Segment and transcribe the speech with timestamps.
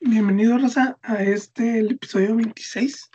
[0.00, 3.10] Bienvenido, Rosa, a este, el episodio 26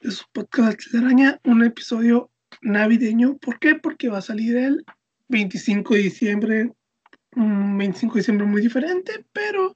[0.00, 2.30] de su podcast La Araña, un episodio
[2.62, 3.36] navideño.
[3.38, 3.74] ¿Por qué?
[3.74, 4.84] Porque va a salir el
[5.26, 6.72] 25 de diciembre,
[7.34, 9.74] un 25 de diciembre muy diferente, pero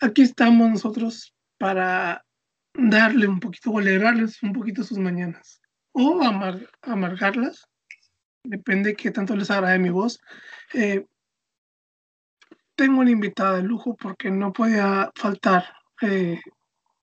[0.00, 2.24] aquí estamos nosotros para
[2.72, 5.60] darle un poquito o alegrarles un poquito sus mañanas
[5.92, 6.18] o
[6.80, 7.68] amargarlas,
[8.42, 10.18] depende de qué tanto les agrade mi voz.
[10.72, 11.04] Eh,
[12.78, 15.64] tengo una invitada de lujo porque no podía faltar
[16.00, 16.40] eh,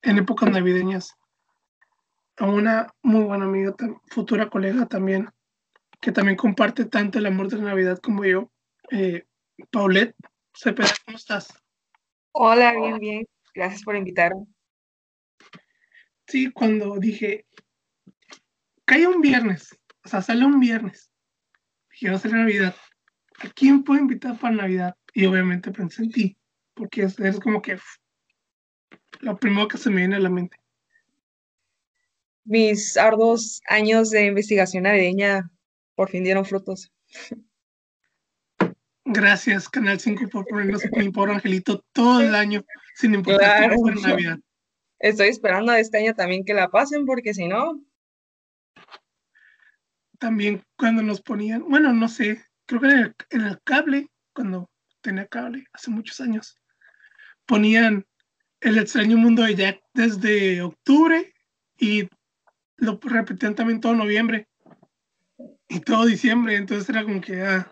[0.02, 1.14] en épocas navideñas
[2.38, 3.76] a una muy buena amiga,
[4.08, 5.30] futura colega también,
[6.00, 8.50] que también comparte tanto el amor de la Navidad como yo.
[8.90, 9.26] Eh,
[9.70, 10.16] Paulette,
[11.06, 11.54] ¿cómo estás?
[12.32, 13.28] Hola, bien, bien.
[13.54, 14.46] Gracias por invitarme.
[16.26, 17.46] Sí, cuando dije,
[18.86, 21.12] cae un viernes, o sea, sale un viernes,
[21.92, 22.76] dije, va a ser Navidad.
[23.40, 24.96] ¿A quién puedo invitar para Navidad?
[25.16, 26.38] Y obviamente pensé en ti,
[26.74, 27.80] porque es, como que
[29.22, 30.58] lo primero que se me viene a la mente.
[32.44, 35.50] Mis arduos años de investigación navideña
[35.96, 36.92] por fin dieron frutos.
[39.06, 43.76] Gracias, Canal 5, por ponernos mi pobre angelito todo el año, sin importar claro.
[44.02, 44.38] Navidad.
[45.00, 47.82] Estoy esperando este año también que la pasen, porque si no.
[50.20, 54.70] También cuando nos ponían, bueno, no sé, creo que en el cable, cuando
[55.06, 56.60] tenía cable hace muchos años,
[57.46, 58.06] ponían
[58.60, 61.34] El extraño mundo de Jack desde octubre
[61.78, 62.10] y
[62.78, 64.48] lo repetían también todo noviembre
[65.68, 67.72] y todo diciembre, entonces era como que ah,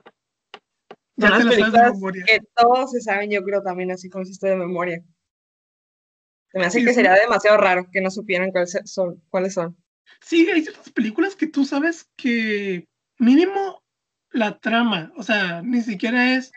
[1.16, 2.26] ya te las de memoria.
[2.26, 5.04] Que todos se saben, yo creo también así como si estoy de memoria.
[6.52, 9.76] Se me hace que sería demasiado raro que no supieran cuáles son, cuáles son.
[10.22, 13.84] Sí, hay ciertas películas que tú sabes que mínimo
[14.32, 16.52] la trama, o sea, ni siquiera es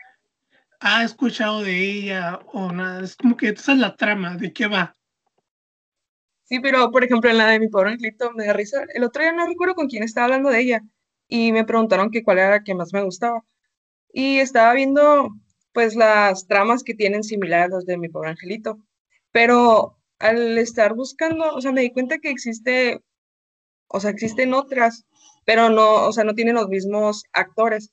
[0.79, 3.03] ha escuchado de ella o nada.
[3.03, 4.95] Es como que esa es la trama, de qué va.
[6.43, 8.85] Sí, pero por ejemplo en la de mi pobre angelito me da risa.
[8.93, 10.81] El otro día no recuerdo con quién estaba hablando de ella
[11.27, 13.43] y me preguntaron que cuál era la que más me gustaba.
[14.13, 15.29] Y estaba viendo
[15.73, 18.79] pues las tramas que tienen similares a las de mi pobre angelito.
[19.31, 23.03] Pero al estar buscando, o sea, me di cuenta que existe,
[23.87, 25.05] o sea, existen otras,
[25.45, 27.91] pero no, o sea, no tienen los mismos actores.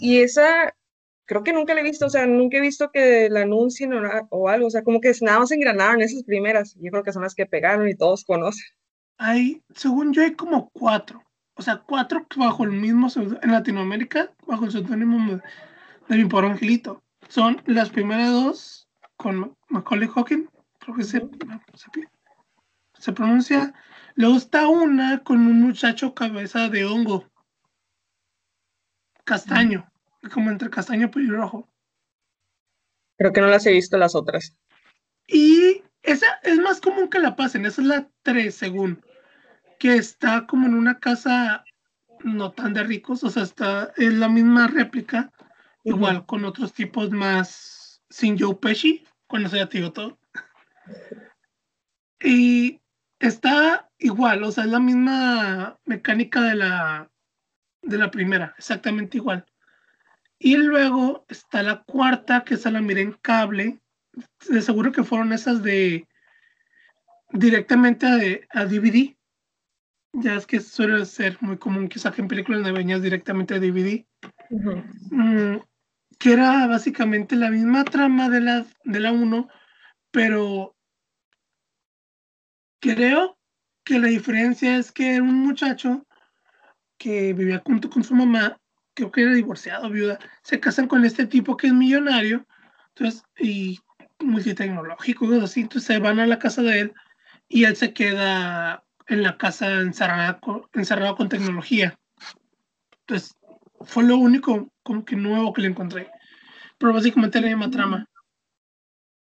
[0.00, 0.74] Y esa
[1.26, 3.92] creo que nunca la he visto, o sea, nunca he visto que la anuncien
[4.30, 7.22] o, algo, o sea, como que nada más engranaron esas primeras, yo creo que son
[7.22, 8.64] las que pegaron y todos conocen.
[9.18, 11.22] Hay, según yo, hay como cuatro,
[11.54, 15.40] o sea, cuatro bajo el mismo, en Latinoamérica, bajo el seudónimo
[16.08, 17.02] de mi pobre angelito.
[17.28, 20.46] Son las primeras dos con Macaulay Hawking,
[20.78, 21.88] creo que se, se,
[22.98, 23.72] se pronuncia.
[24.16, 27.24] Luego está una con un muchacho cabeza de hongo,
[29.24, 29.88] castaño
[30.30, 31.68] como entre castaño y rojo.
[33.16, 34.56] Creo que no las he visto las otras.
[35.26, 39.04] Y esa es más común que la pasen, esa es la 3 según,
[39.78, 41.64] que está como en una casa
[42.22, 45.30] no tan de ricos, o sea, está en la misma réplica,
[45.82, 50.18] igual con otros tipos más sin Joe Pesci, cuando se ya te digo todo.
[52.20, 52.80] Y
[53.18, 57.10] está igual, o sea, es la misma mecánica de la,
[57.82, 59.44] de la primera, exactamente igual.
[60.44, 63.80] Y luego está la cuarta, que esa la miré en cable.
[64.46, 66.06] De seguro que fueron esas de
[67.30, 68.06] directamente
[68.52, 69.16] a, a DVD.
[70.12, 74.04] Ya es que suele ser muy común que saquen películas navideñas directamente a DVD.
[74.50, 75.60] Mm,
[76.18, 79.48] que era básicamente la misma trama de la, de la 1,
[80.10, 80.76] pero
[82.82, 83.38] creo
[83.82, 86.06] que la diferencia es que era un muchacho
[86.98, 88.58] que vivía junto con su mamá
[88.94, 92.46] creo que era divorciado, viuda, se casan con este tipo que es millonario,
[92.88, 93.80] entonces, y
[94.20, 96.94] multitecnológico, y así, entonces se van a la casa de él
[97.48, 101.98] y él se queda en la casa encerrado con, encerrado con tecnología.
[103.00, 103.36] Entonces,
[103.82, 106.10] fue lo único como que nuevo que le encontré.
[106.78, 108.08] Pero básicamente la misma trama.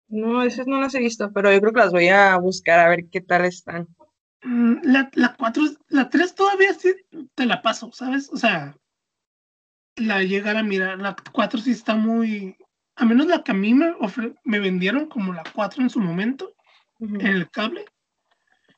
[0.07, 2.89] No, esas no las he visto, pero yo creo que las voy a buscar a
[2.89, 3.88] ver qué tal están.
[4.42, 6.94] Mm, la, la 4, la 3 todavía sí
[7.36, 8.30] te la paso, ¿sabes?
[8.31, 8.75] O sea,
[10.00, 11.00] la llegar a mirar.
[11.00, 12.57] La 4 sí está muy.
[12.96, 13.94] A menos la que a mí me,
[14.44, 16.54] me vendieron como la 4 en su momento,
[17.00, 17.86] en el cable.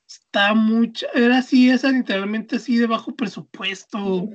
[0.07, 1.07] Está mucha.
[1.13, 4.27] Era así, esa literalmente así de bajo presupuesto.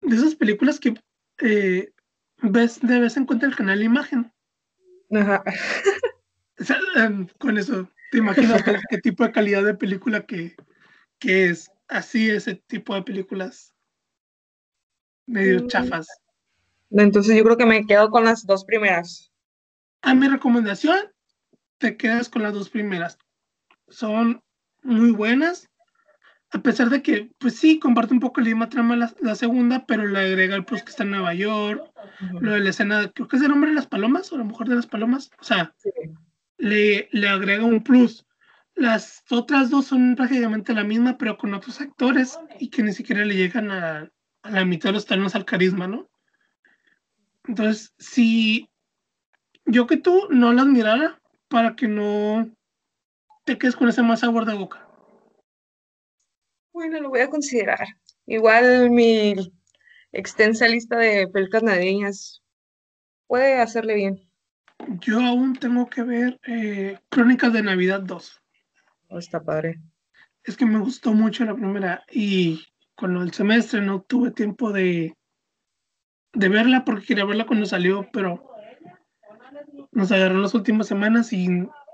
[0.00, 0.94] De esas películas que
[1.40, 1.92] eh,
[2.42, 4.32] ves de vez en cuando el canal Imagen.
[5.10, 5.42] Ajá.
[6.94, 10.54] Em, con eso, te imaginas qué tipo de calidad de película que,
[11.18, 11.70] que es.
[11.88, 13.71] Así, ese tipo de películas
[15.26, 15.68] medio mm.
[15.68, 16.06] chafas.
[16.90, 19.32] Entonces yo creo que me quedo con las dos primeras.
[20.02, 20.98] A mi recomendación,
[21.78, 23.18] te quedas con las dos primeras.
[23.88, 24.42] Son
[24.82, 25.68] muy buenas,
[26.50, 30.06] a pesar de que, pues sí, comparte un poco el misma trama la, segunda, pero
[30.06, 31.82] le agrega el plus que está en Nueva York,
[32.40, 34.68] lo de la escena, creo que es el nombre de las palomas, o la mujer
[34.68, 35.74] de las palomas, o sea,
[36.58, 38.26] le, le agrega un plus.
[38.74, 43.24] Las otras dos son prácticamente la misma, pero con otros actores y que ni siquiera
[43.24, 44.10] le llegan a,
[44.42, 46.08] a la mitad de los talones al carisma, ¿no?
[47.44, 48.68] Entonces, si
[49.64, 52.50] yo que tú no las mirara para que no
[53.44, 54.86] te quedes con ese más sabor de boca.
[56.72, 57.86] Bueno, lo voy a considerar.
[58.26, 59.34] Igual mi
[60.12, 62.42] extensa lista de películas navideñas
[63.26, 64.28] puede hacerle bien.
[65.00, 68.42] Yo aún tengo que ver eh, Crónicas de Navidad 2.
[69.10, 69.80] está padre.
[70.44, 72.64] Es que me gustó mucho la primera y
[73.02, 75.16] con el semestre no tuve tiempo de,
[76.34, 78.48] de verla porque quería verla cuando salió, pero
[79.90, 81.48] nos agarró las últimas semanas y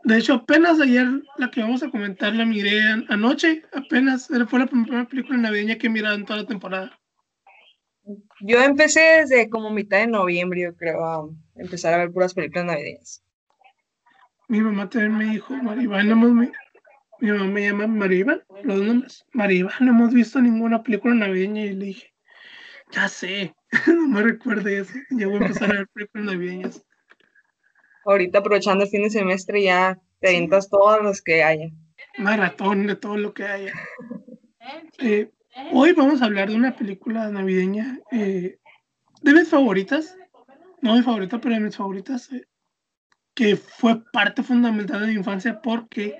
[0.04, 1.06] de hecho, apenas ayer
[1.38, 5.86] la que vamos a comentar la miré anoche, apenas fue la primera película navideña que
[5.86, 7.00] he mirado en toda la temporada.
[8.40, 11.26] Yo empecé desde como mitad de noviembre, yo creo, a
[11.56, 13.24] empezar a ver puras películas navideñas.
[14.46, 16.48] Mi mamá también me dijo, Maribán, no hemos,
[17.20, 21.74] mi, mamá me llama Maribán, los nombres, Maribán, no hemos visto ninguna película navideña y
[21.74, 22.14] le dije,
[22.90, 23.54] ya sé,
[23.86, 26.84] no me recuerde eso, ya voy a empezar a ver películas navideñas
[28.08, 31.68] ahorita aprovechando el fin de semestre ya te avientas todos los que haya.
[32.18, 33.72] Maratón de todo lo que haya.
[34.98, 35.30] Eh,
[35.72, 38.58] hoy vamos a hablar de una película navideña eh,
[39.22, 40.14] de mis favoritas,
[40.82, 42.44] no mi favorita, pero de mis favoritas, eh,
[43.32, 46.18] que fue parte fundamental de mi infancia porque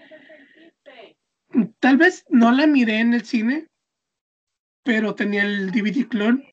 [1.80, 3.68] tal vez no la miré en el cine,
[4.84, 6.44] pero tenía el DVD clon.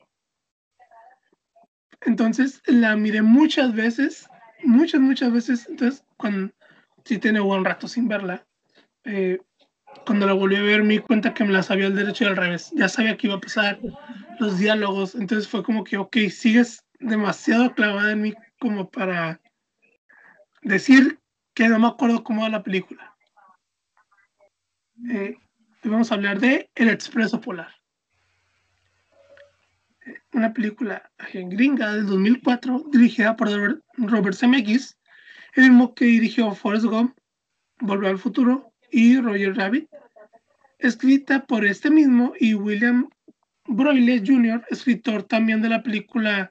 [2.02, 4.28] Entonces la miré muchas veces
[4.66, 6.52] muchas, muchas veces, entonces, cuando
[7.04, 8.46] sí tiene buen rato sin verla,
[9.04, 9.38] eh,
[10.04, 12.26] cuando la volví a ver me di cuenta que me la sabía al derecho y
[12.28, 12.70] al revés.
[12.74, 13.78] Ya sabía que iba a pasar
[14.38, 19.40] los diálogos, entonces fue como que, ok, sigues demasiado clavada en mí como para
[20.62, 21.18] decir
[21.54, 23.15] que no me acuerdo cómo va la película.
[25.10, 25.36] Eh,
[25.84, 27.76] vamos a hablar de El Expreso Polar
[30.36, 34.96] una película gringa del 2004 dirigida por Robert Zemeckis,
[35.54, 37.16] el mismo que dirigió Forrest Gump,
[37.80, 39.88] Volver al Futuro y Roger Rabbit,
[40.78, 43.08] escrita por este mismo y William
[43.66, 46.50] Broyle Jr., escritor también de la película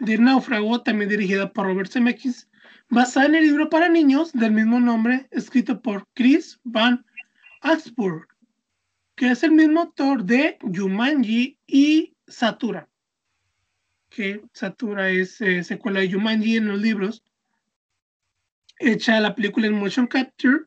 [0.00, 2.48] de Náufrago, también dirigida por Robert Zemeckis,
[2.88, 7.04] basada en el libro para niños del mismo nombre, escrito por Chris Van
[7.64, 8.28] Axburg,
[9.16, 12.88] que es el mismo autor de Jumanji y Satura
[14.14, 17.22] que Satura es eh, secuela de Jumanji en los libros,
[18.78, 20.66] hecha la película en motion capture,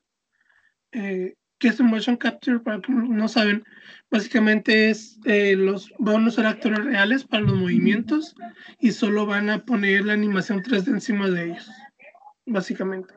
[0.92, 3.64] eh, que es un motion capture, para que no saben,
[4.12, 8.36] básicamente es eh, los van a usar actores reales para los movimientos
[8.80, 11.70] y solo van a poner la animación 3D encima de ellos,
[12.46, 13.14] básicamente.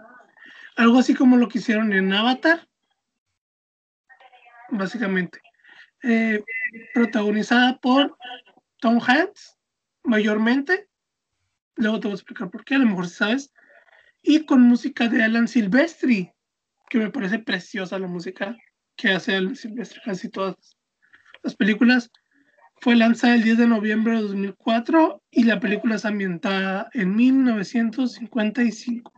[0.77, 2.69] Algo así como lo que hicieron en Avatar,
[4.71, 5.41] básicamente.
[6.95, 8.17] protagonizada por
[8.81, 9.59] Tom Hanks,
[10.03, 10.89] mayormente.
[11.77, 13.53] Luego te voy a explicar por qué, a lo mejor sabes.
[14.23, 16.33] Y con música de Alan Silvestri,
[16.89, 18.57] que me parece preciosa la música
[18.97, 20.57] que hace Alan Silvestri, casi todas
[21.43, 22.11] las películas.
[22.83, 29.13] Fue lanzada el 10 de noviembre de 2004 y la película es ambientada en 1955.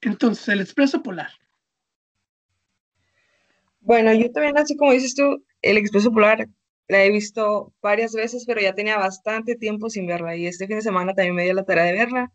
[0.00, 1.30] Entonces, el Expreso Polar.
[3.88, 6.46] Bueno, yo también, así como dices tú, el Expreso Polar
[6.88, 10.76] la he visto varias veces, pero ya tenía bastante tiempo sin verla y este fin
[10.76, 12.30] de semana también me dio la tarea de verla.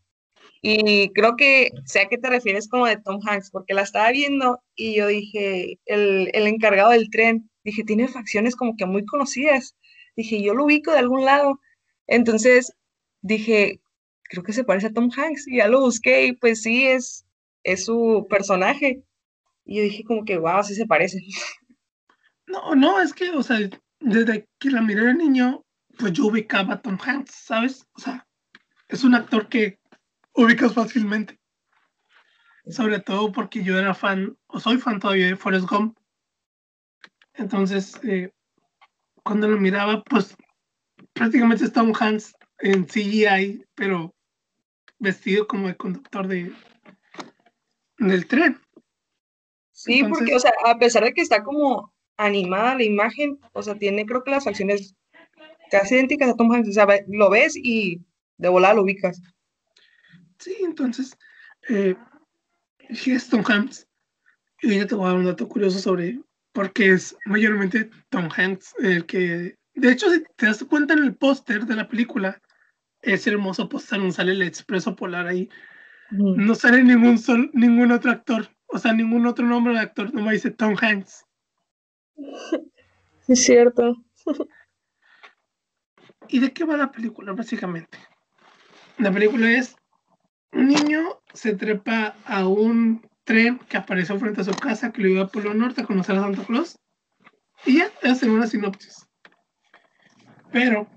[0.64, 4.12] Y creo que sé a qué te refieres como de Tom Hanks, porque la estaba
[4.12, 9.06] viendo y yo dije, el, el encargado del tren, dije, tiene facciones como que muy
[9.06, 9.78] conocidas.
[10.16, 11.60] Dije, yo lo ubico de algún lado.
[12.08, 12.74] Entonces
[13.22, 13.80] dije,
[14.24, 17.26] creo que se parece a Tom Hanks y ya lo busqué y pues sí, es,
[17.64, 19.04] es su personaje.
[19.66, 21.20] Y yo dije como que, wow, sí se parece.
[22.46, 23.58] No, no, es que, o sea,
[24.00, 25.64] desde que la miré de niño,
[25.98, 27.88] pues yo ubicaba a Tom Hanks, ¿sabes?
[27.94, 28.28] O sea,
[28.90, 29.80] es un actor que
[30.34, 31.40] ubicas fácilmente.
[32.66, 35.98] Sobre todo porque yo era fan, o soy fan todavía de Forrest Gump.
[37.34, 38.32] Entonces, eh,
[39.24, 40.36] cuando lo miraba, pues
[41.14, 44.14] prácticamente es Tom Hanks en CGI, pero
[45.00, 46.54] vestido como el conductor de,
[47.98, 48.63] del tren.
[49.84, 53.76] Sí, porque, o sea, a pesar de que está como animada la imagen, o sea,
[53.76, 54.96] tiene creo que las facciones
[55.70, 58.00] casi idénticas a Tom Hanks, o sea, lo ves y
[58.38, 59.22] de volada lo ubicas.
[60.38, 61.18] Sí, entonces,
[61.70, 61.96] eh,
[62.90, 63.88] es Tom Hanks.
[64.62, 66.20] Y ya te voy a dar un dato curioso sobre
[66.54, 69.58] porque es mayormente Tom Hanks el que.
[69.76, 72.40] De hecho, si te das cuenta en el póster de la película,
[73.02, 75.50] ese hermoso póster donde sale el expreso polar ahí.
[76.12, 80.24] No sale ningún, sol, ningún otro actor, o sea, ningún otro nombre de actor, no
[80.24, 81.26] me dice Tom Hanks.
[83.26, 83.96] Es cierto.
[86.28, 87.98] ¿Y de qué va la película, básicamente?
[88.98, 89.78] La película es
[90.52, 95.08] un niño se trepa a un tren que apareció frente a su casa que lo
[95.08, 96.78] iba a Polo Norte a conocer a Santa Claus.
[97.66, 99.08] Y ya, es una sinopsis.
[100.52, 100.88] Pero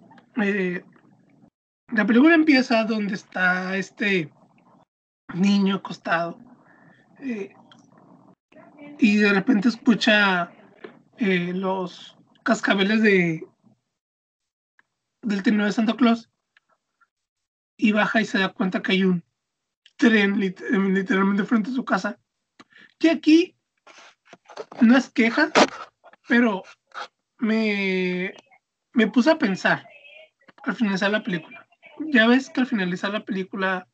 [0.42, 0.82] eh,
[1.92, 4.32] la película empieza donde está este
[5.34, 6.38] niño acostado.
[7.20, 7.54] Eh,
[8.98, 10.50] y de repente escucha
[11.18, 13.46] eh, los cascabeles de
[15.22, 16.30] del tren de Santa Claus
[17.76, 19.24] y baja y se da cuenta que hay un
[19.96, 22.18] tren literalmente frente a su casa.
[22.98, 23.56] Que aquí
[24.80, 25.50] no es queja,
[26.28, 26.62] pero
[27.38, 28.34] me,
[28.92, 29.86] me puse a pensar
[30.62, 31.66] al finalizar la película.
[32.12, 33.88] Ya ves que al finalizar la película,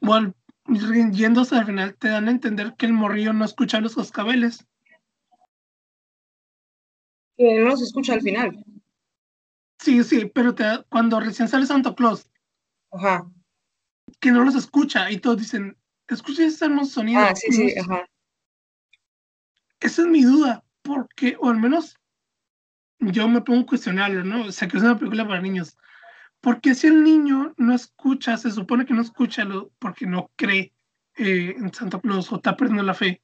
[0.00, 0.34] bueno,
[1.12, 4.66] yéndose al final, te dan a entender que el morrillo no escucha los cascabeles.
[7.36, 8.64] Que no los escucha al final.
[9.78, 12.30] Sí, sí, pero te, cuando recién sale Santa Claus,
[12.92, 13.30] Ajá
[14.20, 15.76] que no los escucha y todos dicen,
[16.08, 17.20] escucha ese hermoso sonido.
[17.20, 18.06] Ah, sí, sí, ajá.
[19.80, 21.96] Esa es mi duda, porque, o al menos
[22.98, 24.44] yo me pongo a cuestionarlo, ¿no?
[24.44, 25.78] O sea, que es una película para niños.
[26.40, 30.72] Porque si el niño no escucha, se supone que no escucha lo, porque no cree
[31.16, 33.22] eh, en Santa Claus o está perdiendo la fe.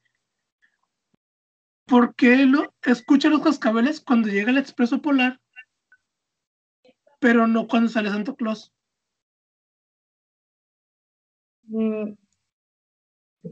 [1.87, 5.41] ¿Por qué lo, escucha los cascabeles cuando llega el expreso polar,
[7.21, 8.73] pero no cuando sale Santa Claus?
[11.69, 12.15] Mm,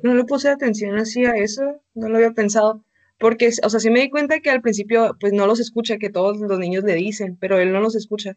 [0.02, 2.85] no le puse atención así a eso, no lo había pensado,
[3.18, 6.11] porque, o sea, sí me di cuenta que al principio, pues no los escucha, que
[6.11, 8.37] todos los niños le dicen, pero él no los escucha.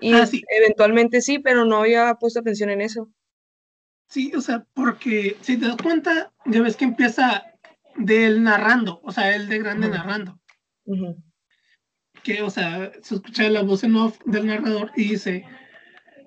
[0.00, 0.44] Y Ah, sí.
[0.48, 3.10] eventualmente sí, pero no había puesto atención en eso.
[4.08, 7.44] Sí, o sea, porque si te das cuenta, ya ves que empieza
[7.96, 10.38] de él narrando, o sea, él de grande narrando,
[12.22, 15.44] que, o sea, se escucha la voz en off del narrador y dice,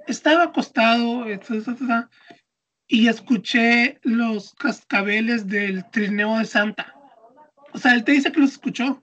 [0.08, 1.26] estaba acostado,
[2.88, 6.96] y escuché los cascabeles del trineo de Santa.
[7.72, 9.00] O sea, él te dice que los escuchó.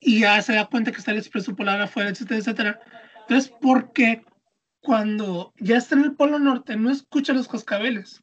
[0.00, 2.80] Y ya se da cuenta que está el expreso polar afuera, etcétera, etcétera.
[3.28, 4.22] Entonces, ¿por qué
[4.80, 8.22] cuando ya está en el Polo Norte no escucha los cascabeles?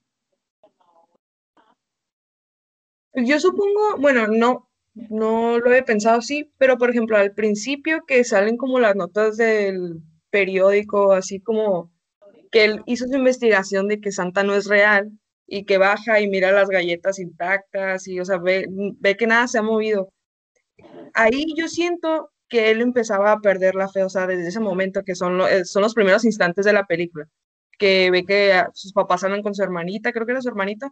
[3.13, 8.23] Yo supongo, bueno, no, no lo he pensado así, pero por ejemplo, al principio que
[8.23, 11.91] salen como las notas del periódico, así como
[12.49, 15.11] que él hizo su investigación de que Santa no es real
[15.45, 19.47] y que baja y mira las galletas intactas y, o sea, ve, ve que nada
[19.47, 20.09] se ha movido.
[21.13, 25.03] Ahí yo siento que él empezaba a perder la fe, o sea, desde ese momento
[25.03, 27.27] que son, lo- eh, son los primeros instantes de la película,
[27.79, 30.91] que ve que ah, sus papás andan con su hermanita, creo que era su hermanita,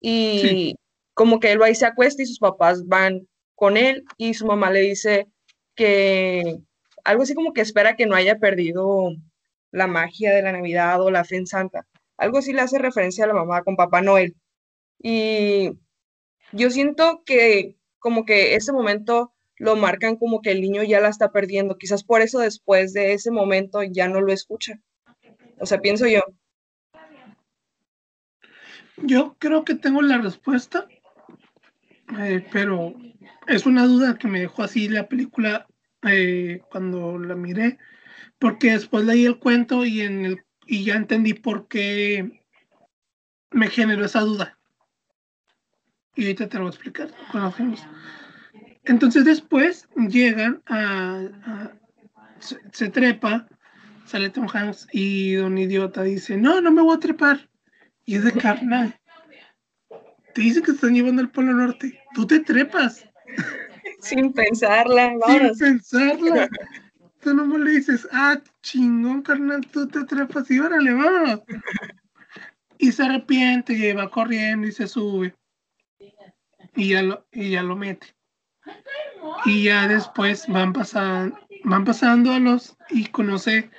[0.00, 0.76] y Sí.
[1.14, 4.46] como que él va y se acuesta y sus papás van con él y su
[4.46, 5.26] mamá le dice
[5.74, 6.58] que
[7.04, 9.10] algo así como que espera que no haya perdido
[9.70, 11.86] la magia de la Navidad o la fe en Santa.
[12.16, 14.34] Algo así le hace referencia a la mamá con Papá Noel.
[15.00, 15.70] Y
[16.52, 19.31] yo siento que como que ese momento
[19.62, 21.78] lo marcan como que el niño ya la está perdiendo.
[21.78, 24.80] Quizás por eso después de ese momento ya no lo escucha.
[25.60, 26.20] O sea, pienso yo.
[28.96, 30.88] Yo creo que tengo la respuesta,
[32.18, 32.96] eh, pero
[33.46, 35.68] es una duda que me dejó así la película
[36.08, 37.78] eh, cuando la miré,
[38.40, 42.42] porque después leí el cuento y, en el, y ya entendí por qué
[43.52, 44.58] me generó esa duda.
[46.16, 47.86] Y ahorita te lo voy a explicar hacemos.
[48.84, 51.20] Entonces después llegan a...
[51.44, 51.72] a-
[52.40, 53.46] se, se trepa,
[54.04, 57.48] sale Tom Hanks y Don Idiota dice, no, no me voy a trepar.
[58.04, 58.98] Y es de carnal.
[60.34, 62.00] Te dicen que están llevando al Polo Norte.
[62.14, 63.06] Tú te trepas
[64.00, 65.58] Sin pensarla, sin vámonos.
[65.58, 66.48] pensarla.
[67.20, 71.42] Tú nomás le dices, ah, chingón, carnal, tú te trepas y órale, vámonos.
[72.78, 75.32] Y se arrepiente y va corriendo y se sube.
[76.74, 78.08] Y ya lo, y ya lo mete.
[79.44, 83.70] Y ya después van pasando, van pasando a los y conoce.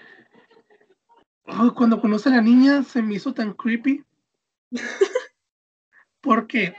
[1.76, 4.04] Cuando conoce a la niña se me hizo tan creepy.
[6.22, 6.76] Porque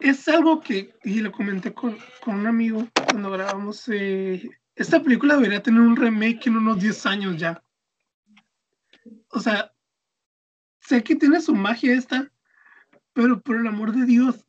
[0.00, 5.34] es algo que, y lo comenté con, con un amigo cuando grabamos, eh, esta película
[5.34, 7.62] debería tener un remake en unos 10 años ya.
[9.30, 9.72] O sea,
[10.80, 12.30] sé que tiene su magia esta,
[13.12, 14.47] pero por el amor de Dios,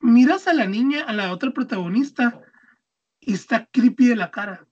[0.00, 2.42] miras a la niña, a la otra protagonista,
[3.20, 4.66] y está creepy de la cara.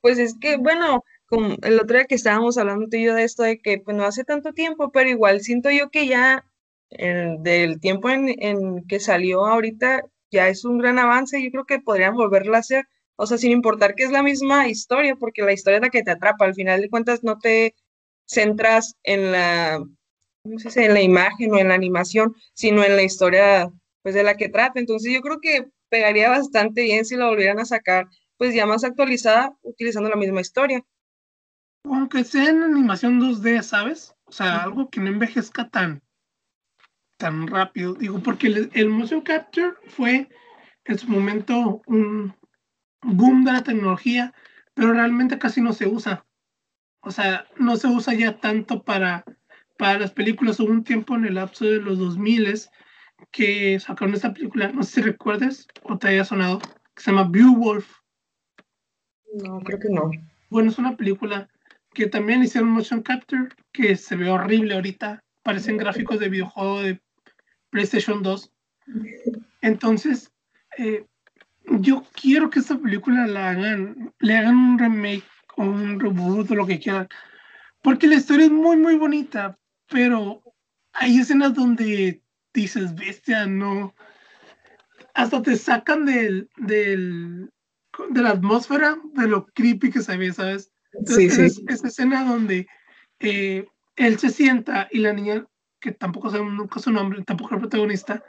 [0.00, 3.24] Pues es que, bueno, como el otro día que estábamos hablando tú y yo de
[3.24, 6.46] esto, de que pues no hace tanto tiempo, pero igual siento yo que ya
[6.90, 11.80] el, del tiempo en, que salió ahorita ya es un gran avance, yo creo que
[11.80, 15.52] podrían volverla a hacer, o sea, sin importar que es la misma historia, porque la
[15.52, 17.74] historia es la que te atrapa, al final de cuentas no te
[18.26, 19.84] centras en la,
[20.42, 20.86] ¿cómo se dice?
[20.86, 23.70] en la imagen o en la animación, sino en la historia
[24.02, 27.58] pues de la que trata, entonces yo creo que pegaría bastante bien si la volvieran
[27.58, 30.82] a sacar pues ya más actualizada utilizando la misma historia.
[31.84, 34.14] Aunque sea en animación 2D, ¿sabes?
[34.24, 36.02] O sea, algo que no envejezca tan,
[37.18, 37.94] tan rápido.
[37.94, 40.28] Digo, porque el, motion capture fue
[40.84, 42.34] en su momento un
[43.02, 44.32] boom de la tecnología,
[44.72, 46.24] pero realmente casi no se usa.
[47.02, 49.24] O sea, no se usa ya tanto para,
[49.80, 50.60] para las películas.
[50.60, 52.60] Hubo un tiempo en el lapso de los 2000
[53.32, 56.58] que sacaron esta película, no sé si recuerdes o te haya sonado,
[56.94, 57.90] que se llama Beowulf.
[59.42, 60.10] No, creo que no.
[60.50, 61.48] Bueno, es una película
[61.94, 65.24] que también hicieron motion capture, que se ve horrible ahorita.
[65.42, 67.00] Parecen gráficos de videojuego de
[67.70, 68.52] PlayStation 2.
[69.62, 70.30] Entonces,
[70.76, 71.06] eh,
[71.64, 75.24] yo quiero que esta película la hagan, le hagan un remake
[75.56, 77.08] o un reboot o lo que quieran.
[77.82, 79.56] Porque la historia es muy, muy bonita,
[79.90, 80.42] pero
[80.92, 82.22] hay escenas donde
[82.54, 83.94] dices, bestia, no.
[85.14, 87.50] Hasta te sacan del, del,
[88.10, 90.72] de la atmósfera, de lo creepy que se ve, ¿sabes?
[91.06, 91.64] sí, sí.
[91.68, 92.66] esa escena donde
[93.20, 93.66] eh,
[93.96, 95.46] él se sienta y la niña,
[95.80, 98.24] que tampoco sabe nunca su nombre, tampoco el protagonista,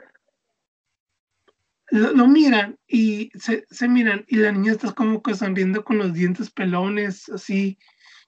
[1.90, 6.14] lo, miran y se, se, miran y la niña está como que sonriendo con los
[6.14, 7.78] dientes pelones, así,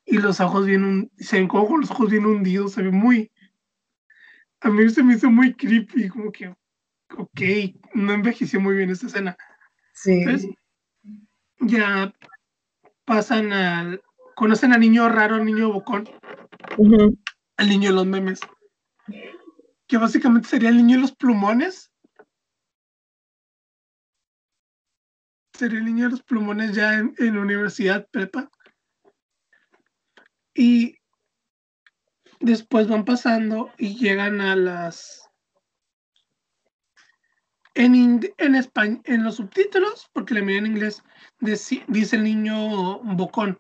[0.07, 3.31] y los ojos bien, se ven como con los ojos bien hundidos, se ve muy,
[4.61, 6.49] a mí se me hizo muy creepy, como que,
[7.17, 7.41] ok,
[7.95, 9.37] no envejeció muy bien esta escena.
[9.93, 10.57] Sí
[11.67, 12.15] ya
[13.05, 14.03] pasan al.
[14.35, 16.09] ¿Conocen al niño raro, al niño bocón?
[17.57, 18.41] Al niño de los memes.
[19.87, 21.93] Que básicamente sería el niño de los plumones.
[25.57, 28.51] Sería el niño de los plumones ya en, en universidad prepa.
[30.55, 30.99] Y
[32.41, 35.25] después van pasando y llegan a las
[37.75, 41.03] en, en, España, en los subtítulos, porque le miré en inglés,
[41.41, 41.83] dice,
[42.17, 43.59] el niño Bocón.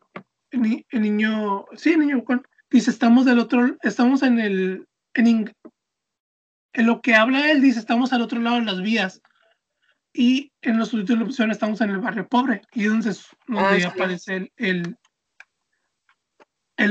[0.50, 2.46] El, niño, sí, el niño Bocón.
[2.70, 5.52] Dice, estamos del otro, estamos en el, en,
[6.72, 9.20] en lo que habla él, dice, estamos al otro lado de las vías.
[10.12, 12.62] Y en los subtítulos estamos en el barrio pobre.
[12.72, 14.96] Y entonces donde ah, aparece el, el,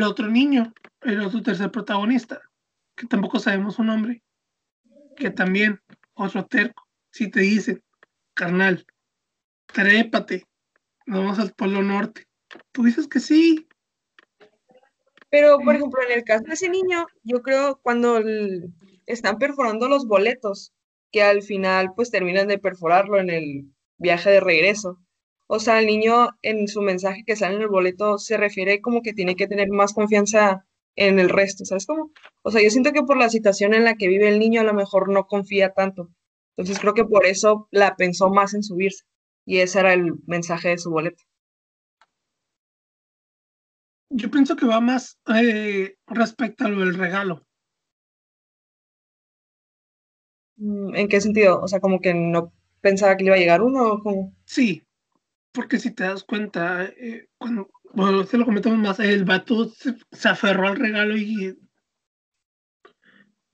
[0.04, 2.42] otro niño, el otro tercer protagonista,
[2.96, 4.24] que tampoco sabemos su nombre,
[5.16, 5.80] que también
[6.14, 7.82] otro terco si te dicen,
[8.34, 8.86] carnal,
[9.68, 10.46] trépate,
[11.06, 12.28] vamos al Polo Norte,
[12.72, 13.68] tú dices que sí.
[15.30, 18.20] Pero, por ejemplo, en el caso de ese niño, yo creo cuando
[19.06, 20.74] están perforando los boletos,
[21.12, 23.66] que al final pues terminan de perforarlo en el
[23.98, 25.00] viaje de regreso.
[25.48, 29.02] O sea, el niño en su mensaje que sale en el boleto se refiere como
[29.02, 32.12] que tiene que tener más confianza en el resto, ¿sabes cómo?
[32.44, 34.64] O sea, yo siento que por la situación en la que vive el niño a
[34.64, 36.10] lo mejor no confía tanto.
[36.56, 39.06] Entonces creo que por eso la pensó más en subirse
[39.46, 41.24] y ese era el mensaje de su boleto.
[44.10, 47.46] Yo pienso que va más eh, respecto a lo del regalo.
[50.58, 51.62] Mm, ¿En qué sentido?
[51.62, 54.84] O sea, como que no pensaba que le iba a llegar uno o Sí,
[55.54, 59.96] porque si te das cuenta, eh, cuando, bueno, se lo comentamos más, el vato se,
[60.12, 61.58] se, aferró al regalo y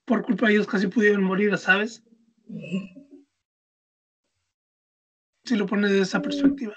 [0.05, 2.03] por culpa de ellos casi pudieron morir, ¿sabes?
[5.43, 6.73] Si lo pones de esa perspectiva.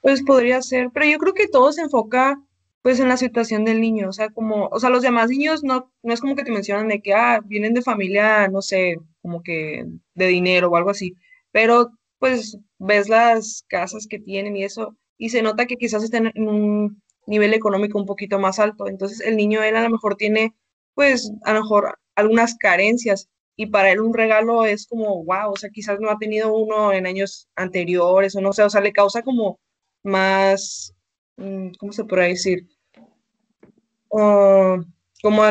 [0.00, 2.40] Pues podría ser, pero yo creo que todo se enfoca
[2.82, 5.92] pues en la situación del niño, o sea, como, o sea, los demás niños no,
[6.02, 9.42] no es como que te mencionan de que, ah, vienen de familia, no sé, como
[9.42, 11.16] que de dinero o algo así,
[11.52, 16.32] pero pues ves las casas que tienen y eso, y se nota que quizás estén
[16.34, 20.16] en un nivel económico un poquito más alto, entonces el niño, él a lo mejor
[20.16, 20.54] tiene,
[20.94, 25.56] pues, a lo mejor algunas carencias, y para él un regalo es como, wow, o
[25.56, 28.92] sea, quizás no ha tenido uno en años anteriores o no sé, o sea, le
[28.92, 29.60] causa como
[30.02, 30.94] más,
[31.36, 32.66] mm, ¿cómo se puede decir?
[35.22, 35.42] como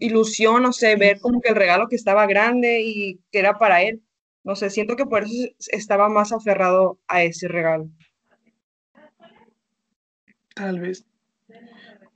[0.00, 3.82] ilusión, no sé, ver como que el regalo que estaba grande y que era para
[3.82, 4.02] él.
[4.44, 5.32] No sé, siento que por eso
[5.70, 7.90] estaba más aferrado a ese regalo.
[10.54, 11.04] Tal vez.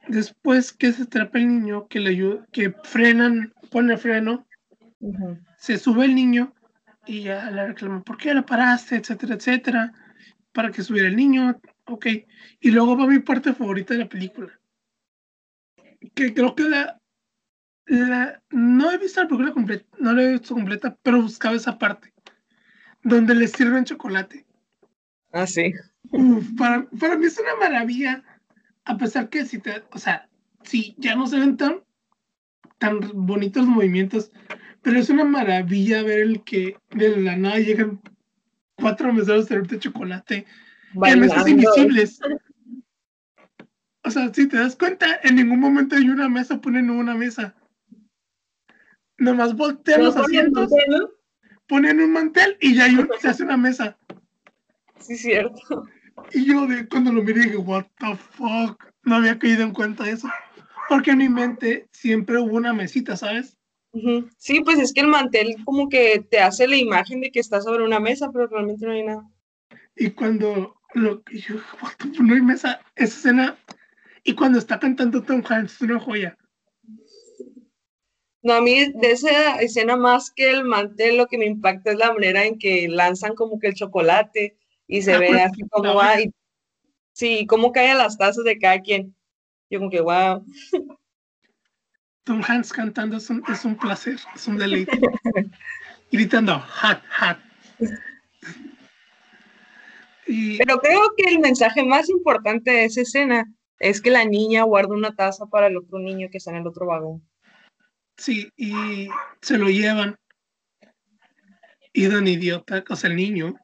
[0.09, 4.47] después que se atrapa el niño, que le ayuda, que frenan, pone freno,
[5.59, 6.55] se sube el niño
[7.07, 8.97] y ya le reclama, ¿por qué la paraste?
[8.97, 9.93] etcétera, etcétera,
[10.53, 12.07] para que subiera el niño, ok.
[12.61, 14.59] Y luego va mi parte favorita de la película,
[16.15, 17.01] que creo que la,
[17.87, 21.79] la no he visto la película completa, no la he visto completa, pero buscaba esa
[21.79, 22.13] parte,
[23.09, 24.47] donde le sirven chocolate.
[25.33, 25.73] Ah, sí.
[26.57, 28.23] para, para mí es una maravilla,
[28.85, 30.29] a pesar que si te, o sea,
[30.63, 31.83] si ya no se ven tan,
[32.79, 34.31] tan bonitos los movimientos,
[34.83, 38.01] pero es una maravilla ver el que de la nada llegan
[38.77, 40.47] cuatro meseros de chocolate
[40.95, 42.21] en mesas invisibles.
[44.05, 47.55] O sea, si te das cuenta, en ningún momento hay una mesa, ponen una mesa.
[49.19, 50.71] Nomás voltean los asientos,
[51.69, 52.89] ponen un mantel y ya
[53.21, 53.97] se hace una mesa.
[54.99, 55.87] Sí, cierto.
[56.33, 60.09] Y yo de, cuando lo miré dije, what the fuck, no había caído en cuenta
[60.09, 60.29] eso.
[60.89, 63.57] Porque en mi mente siempre hubo una mesita, ¿sabes?
[64.37, 67.65] Sí, pues es que el mantel como que te hace la imagen de que estás
[67.65, 69.29] sobre una mesa, pero realmente no hay nada.
[69.97, 71.57] Y cuando lo, yo,
[72.21, 73.57] no hay mesa, esa escena,
[74.25, 76.37] y cuando está cantando Tom Hanks, es una joya.
[78.43, 81.99] No, a mí de esa escena más que el mantel, lo que me impacta es
[81.99, 85.63] la manera en que lanzan como que el chocolate y se ah, ve pues, así
[85.69, 86.15] como va,
[87.13, 89.15] sí, cómo caen las tazas de cada quien.
[89.71, 90.45] Yo como que, wow.
[92.25, 94.99] Tom Hanks cantando es un, es un placer, es un deleite.
[96.13, 97.39] Gritando, hot, hot.
[100.59, 103.47] Pero creo que el mensaje más importante de esa escena
[103.79, 106.67] es que la niña guarda una taza para el otro niño que está en el
[106.67, 107.28] otro vagón.
[108.19, 109.09] Sí, y
[109.41, 110.19] se lo llevan.
[111.93, 113.55] Y don idiota, o sea, el niño,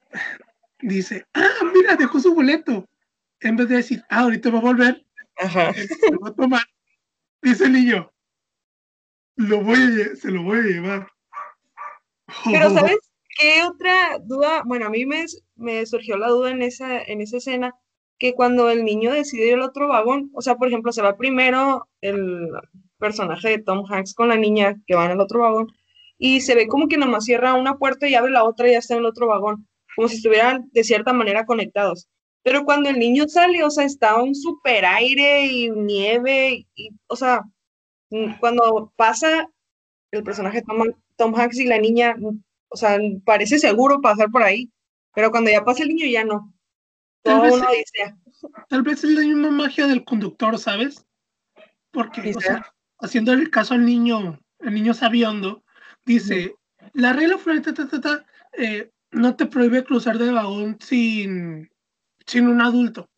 [0.80, 2.88] dice, ah, mira, dejó su boleto.
[3.40, 5.04] En vez de decir, ah, ahorita va a volver,
[5.36, 5.72] Ajá.
[5.74, 6.62] Se va a tomar.
[7.42, 8.10] Dice el niño,
[9.36, 11.08] lo voy a, se lo voy a llevar.
[12.46, 12.96] Pero ¿sabes
[13.38, 14.62] qué otra duda?
[14.64, 17.74] Bueno, a mí me, me surgió la duda en esa, en esa escena,
[18.18, 21.18] que cuando el niño decide ir al otro vagón, o sea, por ejemplo, se va
[21.18, 22.48] primero el
[23.04, 25.66] personaje de Tom Hanks con la niña que va en el otro vagón,
[26.16, 28.78] y se ve como que nomás cierra una puerta y abre la otra y ya
[28.78, 32.08] está en el otro vagón, como si estuvieran de cierta manera conectados.
[32.42, 37.16] Pero cuando el niño sale, o sea, está un super aire y nieve, y, o
[37.16, 37.42] sea,
[38.40, 39.48] cuando pasa
[40.12, 42.16] el personaje Tom, Tom Hanks y la niña,
[42.68, 44.70] o sea, parece seguro pasar por ahí,
[45.14, 46.52] pero cuando ya pasa el niño ya no.
[47.22, 47.54] Tal vez,
[48.68, 51.06] tal vez es la misma magia del conductor, ¿sabes?
[51.90, 55.64] Porque, o sea, haciendo el caso al niño, el niño sabiondo,
[56.04, 56.54] dice,
[56.92, 57.60] la regla fue,
[58.58, 61.70] eh, no te prohíbe cruzar de vagón sin,
[62.26, 63.08] sin un adulto.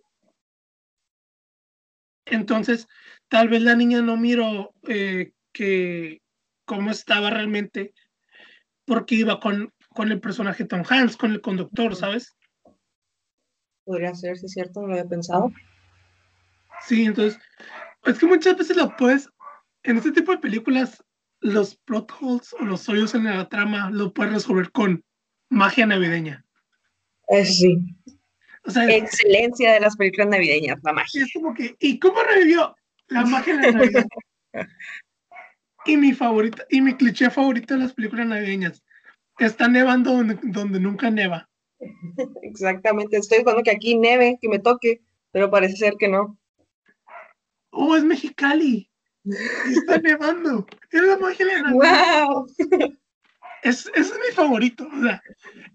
[2.24, 2.88] Entonces,
[3.28, 6.20] tal vez la niña no miró eh, que
[6.64, 7.94] cómo estaba realmente
[8.84, 12.36] porque iba con, con el personaje Tom Hanks, con el conductor, ¿sabes?
[13.84, 15.52] Podría ser, si es cierto, no lo había pensado.
[16.82, 17.40] Sí, entonces,
[18.04, 19.28] es que muchas veces lo puedes,
[19.86, 21.02] en este tipo de películas,
[21.40, 25.04] los plot holes o los hoyos en la trama lo puedes resolver con
[25.48, 26.44] magia navideña.
[27.44, 27.78] Sí.
[28.64, 31.22] O sea, Excelencia de las películas navideñas, la magia.
[31.22, 32.74] Es como que, ¿y cómo revivió?
[33.08, 34.06] La magia de Navidad.
[35.86, 38.82] y mi favorita, y mi cliché favorito de las películas navideñas.
[39.38, 41.48] Está nevando donde, nunca neva.
[42.42, 46.36] Exactamente, estoy diciendo que aquí neve, que me toque, pero parece ser que no.
[47.70, 48.90] Oh, es Mexicali.
[49.70, 50.66] está nevando.
[50.90, 51.72] Es la magia de.
[51.72, 52.46] ¡Wow!
[53.62, 54.88] Es, es mi favorito.
[54.92, 55.22] O sea,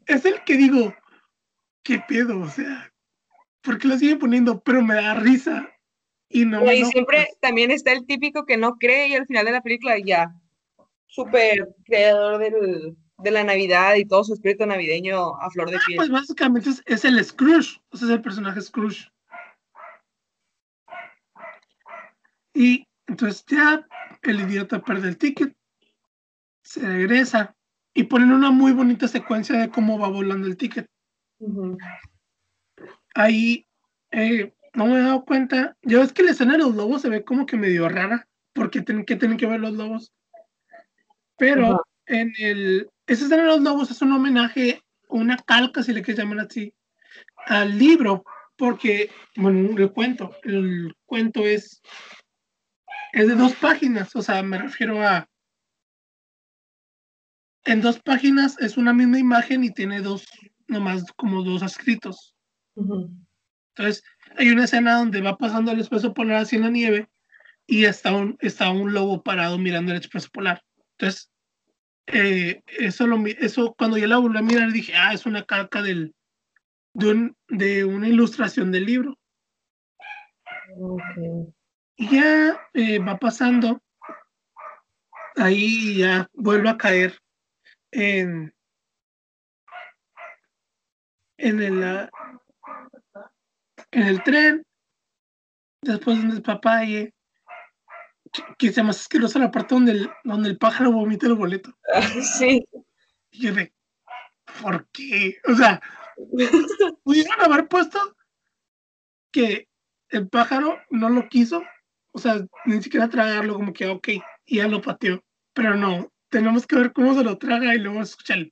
[0.06, 0.94] es el que digo,
[1.84, 2.40] ¿qué pedo?
[2.40, 2.92] O sea,
[3.62, 4.62] ¿por qué lo siguen poniendo?
[4.62, 5.70] Pero me da risa.
[6.30, 9.52] Y, no, siempre pues también está el típico que no cree y al final de
[9.52, 10.34] la película ya,
[11.08, 15.98] súper creador de la Navidad y todo su espíritu navideño a flor de ah, piel.
[15.98, 19.12] pues básicamente es, el Scrooge, o sea, es el personaje Scrooge.
[22.54, 23.86] Y entonces ya
[24.22, 25.54] el idiota pierde el ticket,
[26.64, 27.54] se regresa
[27.94, 30.88] y ponen una muy bonita secuencia de cómo va volando el ticket.
[33.14, 33.68] Ahí
[34.12, 35.76] eh, no me he dado cuenta.
[35.82, 38.82] Ya ves que la escena de los lobos se ve como que medio rara, porque
[38.82, 40.14] tienen que tienen que ver los lobos.
[41.38, 42.90] Pero en el.
[43.08, 46.74] Esa escena de los lobos es un homenaje, una calca, si le quieres llamar así,
[47.46, 48.24] al libro,
[48.56, 50.34] porque, bueno, el cuento.
[50.44, 51.82] El cuento es.
[53.14, 55.28] Es de dos páginas, o sea, me refiero a.
[57.66, 60.26] En dos páginas es una misma imagen y tiene dos,
[60.68, 62.36] nomás como dos escritos.
[62.76, 64.04] Entonces,
[64.38, 67.10] hay una escena donde va pasando el espeso polar así en la nieve,
[67.68, 70.64] y está un, está un lobo parado mirando el expreso polar.
[70.98, 71.32] Entonces,
[72.08, 75.82] eh, eso, lo, eso cuando yo la volví a mirar dije, ah, es una calca
[75.82, 76.14] del,
[76.94, 79.20] de, de una ilustración del libro.
[81.96, 83.82] Y ya eh, va pasando,
[85.36, 87.20] ahí ya vuelve a caer
[87.92, 88.54] en,
[91.38, 92.10] en el,
[93.92, 94.64] en el tren,
[95.82, 97.14] después en el papaye,
[98.58, 101.78] que se más asquerosa la parte donde el, donde el pájaro vomita el boleto.
[102.40, 102.66] Sí.
[103.32, 103.74] Y yo de,
[104.62, 105.38] ¿por qué?
[105.48, 105.82] O sea,
[107.04, 108.16] pudieron haber puesto
[109.32, 109.68] que
[110.10, 111.64] el pájaro no lo quiso,
[112.12, 114.10] o sea, ni siquiera tragarlo, como que, ok,
[114.46, 115.24] y ya lo pateó.
[115.54, 118.50] Pero no, tenemos que ver cómo se lo traga y luego escucharlo.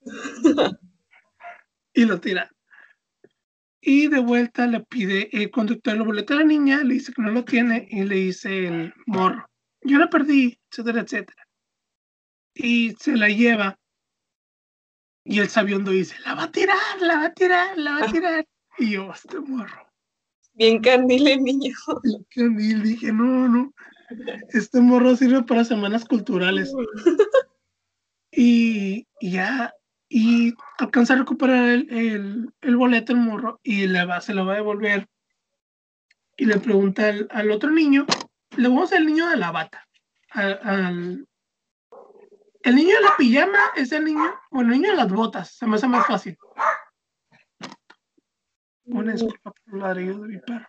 [1.94, 2.50] y lo tira.
[3.80, 7.22] Y de vuelta le pide el conductor el boleto a la niña, le dice que
[7.22, 9.48] no lo tiene y le dice el morro,
[9.82, 11.46] yo la perdí, etcétera, etcétera.
[12.54, 13.78] Y se la lleva.
[15.24, 18.12] Y el sabiondo dice, la va a tirar, la va a tirar, la va a
[18.12, 18.46] tirar.
[18.78, 19.87] Y yo, este morro.
[20.58, 21.74] Bien candil el niño.
[22.02, 23.72] Bien candil, dije, no, no.
[24.50, 26.72] Este morro sirve para semanas culturales.
[28.32, 29.72] y, y ya
[30.08, 34.54] y alcanza a recuperar el, el, boleto, el morro, y le va, se lo va
[34.54, 35.06] a devolver.
[36.36, 38.06] Y le pregunta al, otro niño,
[38.56, 39.86] le vamos al niño de la bata.
[40.30, 41.26] Al,
[42.62, 45.66] el niño de la pijama es el niño, o el niño de las botas, se
[45.66, 46.36] me hace más fácil.
[48.88, 50.66] Una disculpa por el ladrillo de mi perro.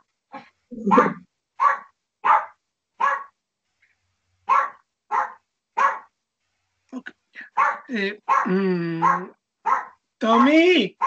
[7.88, 9.32] Eh, mm,
[10.20, 10.98] Tommy.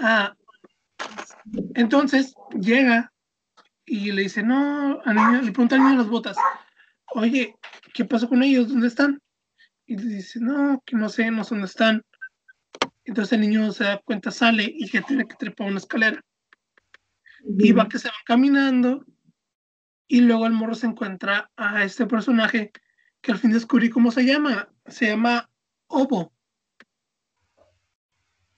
[0.00, 0.34] Ah,
[1.74, 3.10] entonces llega
[3.86, 6.36] y le dice, no, niño, le pregunta al niño las botas,
[7.14, 7.56] oye,
[7.94, 8.68] ¿qué pasó con ellos?
[8.68, 9.20] ¿Dónde están?
[9.86, 12.02] Y le dice, no, que no sé, no sé dónde están.
[13.04, 16.24] Entonces el niño se da cuenta, sale y que tiene que trepar una escalera.
[17.58, 19.04] Y va que se va caminando
[20.08, 22.72] y luego el morro se encuentra a este personaje
[23.20, 24.68] que al fin descubrí cómo se llama.
[24.86, 25.50] Se llama
[25.86, 26.32] Obo.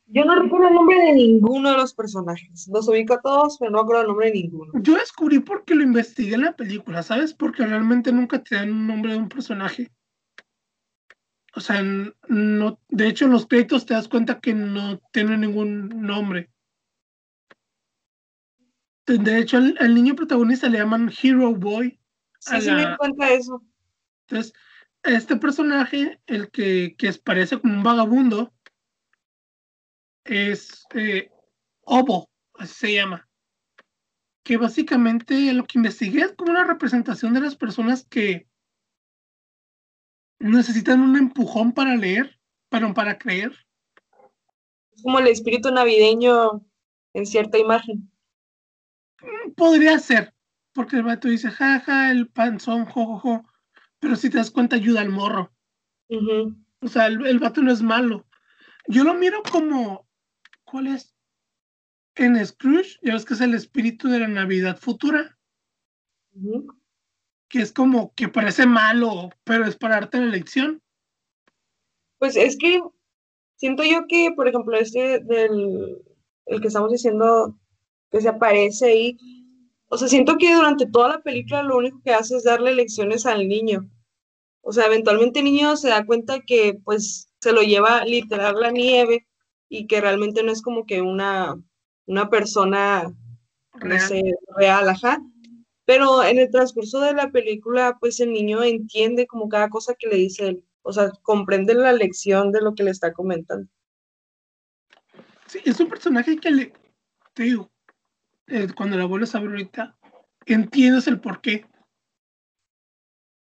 [0.09, 2.69] Yo no recuerdo el nombre de ninguno de los personajes.
[2.73, 4.73] Los ubico a todos, pero no recuerdo el nombre de ninguno.
[4.75, 7.35] Yo descubrí porque lo investigué en la película, ¿sabes?
[7.35, 9.91] Porque realmente nunca te dan un nombre de un personaje.
[11.57, 15.89] O sea, no, de hecho, en los créditos te das cuenta que no tiene ningún
[15.89, 16.51] nombre.
[19.07, 21.99] De hecho, al, niño protagonista le llaman Hero Boy.
[22.41, 23.65] Sí, sí me cuenta eso.
[24.29, 24.53] Entonces,
[25.03, 28.53] este personaje, el que, que parece como un vagabundo,
[30.25, 31.31] es eh,
[31.81, 33.27] Obo, así se llama.
[34.43, 38.47] Que básicamente lo que investigué es como una representación de las personas que
[40.39, 43.53] necesitan un empujón para leer, para, para creer.
[44.95, 46.65] Es como el espíritu navideño
[47.13, 48.11] en cierta imagen.
[49.21, 50.35] Mm, podría ser,
[50.73, 53.45] porque el vato dice, jaja, el panzón, jojojo
[54.07, 55.53] pero si te das cuenta ayuda al morro.
[56.81, 58.27] O sea, el, vato no es malo.
[58.87, 60.09] Yo lo miro como,
[60.65, 61.15] ¿cuál es?
[62.15, 65.37] En Scrooge, ya ves que es el espíritu de la Navidad futura.
[67.49, 70.83] Que es como que parece malo, pero es para darte la lección.
[72.19, 72.81] Pues es que
[73.57, 76.03] siento yo que, por ejemplo, este del
[76.47, 77.59] el que estamos diciendo
[78.11, 79.19] que se aparece ahí,
[79.89, 83.27] o sea, siento que durante toda la película lo único que hace es darle lecciones
[83.27, 83.89] al niño.
[84.63, 88.73] O sea, eventualmente el niño se da cuenta que pues se lo lleva literal la
[88.73, 89.27] nieve
[89.69, 91.57] y que realmente no es como que una,
[92.07, 93.13] una persona,
[93.75, 94.35] real.
[94.57, 95.21] real, ajá.
[95.87, 100.09] Pero en el transcurso de la película, pues el niño entiende como cada cosa que
[100.09, 100.65] le dice él.
[100.83, 103.69] O sea, comprende la lección de lo que le está comentando.
[105.47, 106.73] Sí, es un personaje que le,
[107.33, 107.71] te digo,
[108.49, 109.97] eh, cuando la vuelves a ver ahorita,
[110.45, 111.67] entiendes el por qué.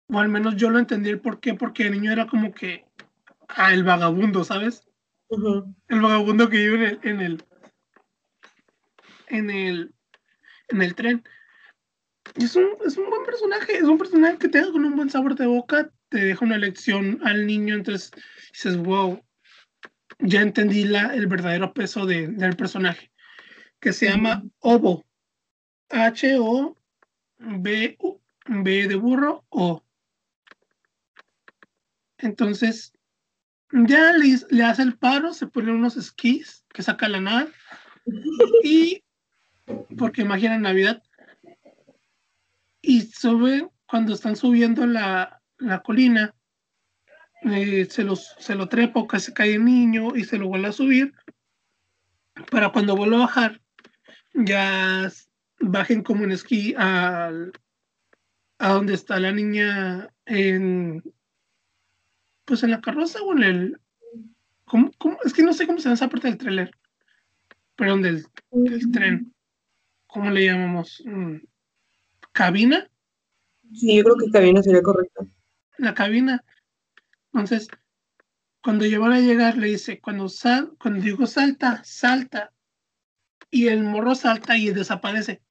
[0.08, 2.84] O al menos yo lo entendí el por qué, porque el niño era como que
[3.48, 4.86] ah, el vagabundo, ¿sabes?
[5.88, 7.44] El vagabundo que vive en el,
[9.28, 9.94] en el,
[10.68, 11.24] en el, tren.
[12.36, 15.10] Es un, es un buen personaje, es un personaje que te deja con un buen
[15.10, 18.10] sabor de boca, te deja una lección al niño, entonces
[18.52, 19.22] dices, wow,
[20.18, 23.10] ya entendí la, el verdadero peso del personaje
[23.80, 25.04] que se llama Obo.
[25.88, 26.76] H-O-B
[28.46, 29.82] B de burro O.
[32.18, 32.92] Entonces,
[33.72, 37.48] ya le, le, hace el paro, se pone unos esquís que saca la nada
[38.62, 39.02] y
[39.96, 41.02] porque imagina Navidad.
[42.82, 46.34] Y sube, cuando están subiendo la, la colina,
[47.42, 50.68] eh, se, los, se lo trepa o se cae el niño y se lo vuelve
[50.68, 51.14] a subir,
[52.50, 53.60] para cuando vuelva a bajar,
[54.34, 55.10] ya
[55.60, 57.52] bajen como en esquí al,
[58.58, 61.02] a donde está la niña en
[62.44, 63.80] pues en la carroza o en el
[64.64, 65.18] ¿cómo, cómo?
[65.24, 66.70] es que no sé cómo se llama esa parte del trailer
[67.76, 69.34] perdón del, del tren
[70.06, 71.02] ¿cómo le llamamos?
[71.04, 71.36] Mm,
[72.32, 72.90] cabina
[73.74, 75.28] sí yo creo que cabina sería correcto.
[75.78, 76.44] La cabina.
[77.32, 77.68] Entonces
[78.62, 82.52] cuando van a llegar le dice cuando sal cuando digo salta salta
[83.50, 85.42] y el morro salta y desaparece.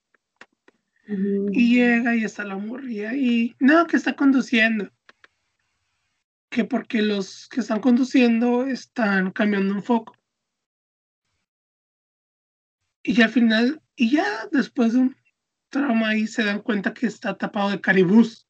[1.51, 4.91] Y llega y está la morría y no, que está conduciendo.
[6.49, 10.15] Que porque los que están conduciendo están cambiando un foco.
[13.01, 15.15] Y al final, y ya después de un
[15.69, 18.47] trauma ahí se dan cuenta que está tapado de caribús.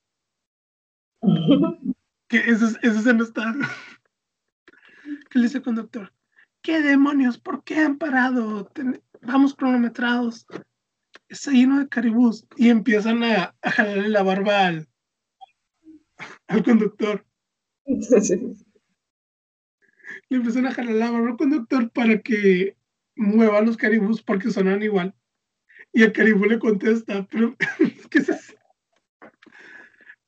[2.28, 3.54] que ese, ese se me está.
[5.30, 6.14] que le dice el conductor,
[6.62, 7.38] ¿qué demonios?
[7.38, 8.72] ¿Por qué han parado?
[9.22, 10.46] Vamos cronometrados
[11.30, 14.90] está lleno de caribús y empiezan a, jalarle la barba al,
[16.48, 17.26] al conductor.
[20.30, 22.76] Le empiezan a jalar la barba al conductor para que
[23.16, 25.16] mueva los caribús porque sonan igual.
[25.92, 27.56] Y el caribú le contesta, pero
[28.10, 28.54] ¿qué es eso?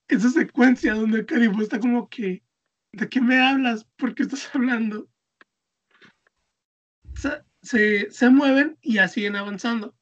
[0.07, 2.43] Esa secuencia donde el caribú está como que,
[2.91, 3.85] ¿de qué me hablas?
[3.97, 5.07] ¿Por qué estás hablando?
[7.61, 9.95] se, se mueven y ya siguen avanzando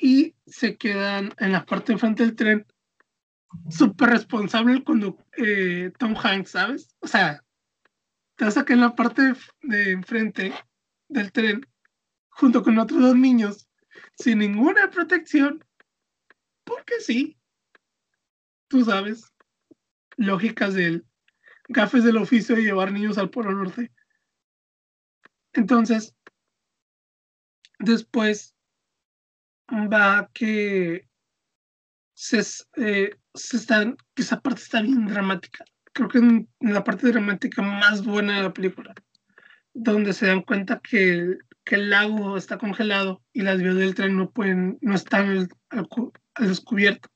[0.00, 2.66] y se quedan en la parte de frente del tren
[3.70, 6.94] súper responsable cuando eh, Tom Hanks, ¿sabes?
[7.00, 7.44] O sea,
[8.36, 10.52] te vas a quedar en la parte de, enfrente
[11.08, 11.66] del tren
[12.28, 13.67] junto con otros dos niños
[14.18, 15.64] sin ninguna protección,
[16.64, 17.38] porque sí,
[18.68, 19.32] tú sabes,
[20.16, 21.06] lógicas del
[21.68, 23.92] gafes del oficio de llevar niños al Polo Norte.
[25.52, 26.14] Entonces,
[27.78, 28.54] después
[29.70, 31.08] va que
[32.14, 32.40] se,
[32.76, 35.64] eh, están, esa parte está bien dramática.
[35.92, 38.94] Creo que en, la parte dramática más buena de la película,
[39.74, 44.16] donde se dan cuenta que que el lago está congelado y las vías del tren
[44.16, 45.88] no pueden, no están al,
[46.38, 47.10] descubierto.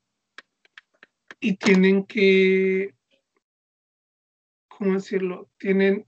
[1.40, 2.94] Y tienen que,
[4.68, 5.50] ¿cómo decirlo?
[5.56, 6.06] Tienen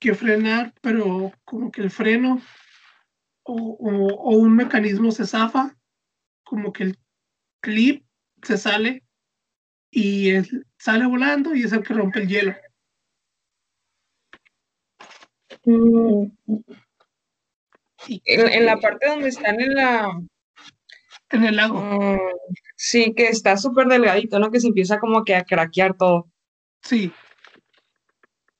[0.00, 2.42] que frenar, pero como que el freno
[3.44, 5.78] o, un mecanismo se zafa,
[6.42, 6.98] como que el
[7.60, 8.04] clip
[8.42, 9.04] se sale
[9.92, 10.32] y
[10.76, 12.56] sale volando y es el que rompe el hielo.
[15.64, 16.26] Mm.
[18.24, 20.20] En, la parte donde están en la...
[21.30, 21.80] En el lago.
[21.80, 22.18] Mm,
[22.76, 24.50] sí, que está súper delgadito, ¿no?
[24.50, 26.30] Que se empieza como que a craquear todo.
[26.82, 27.12] Sí.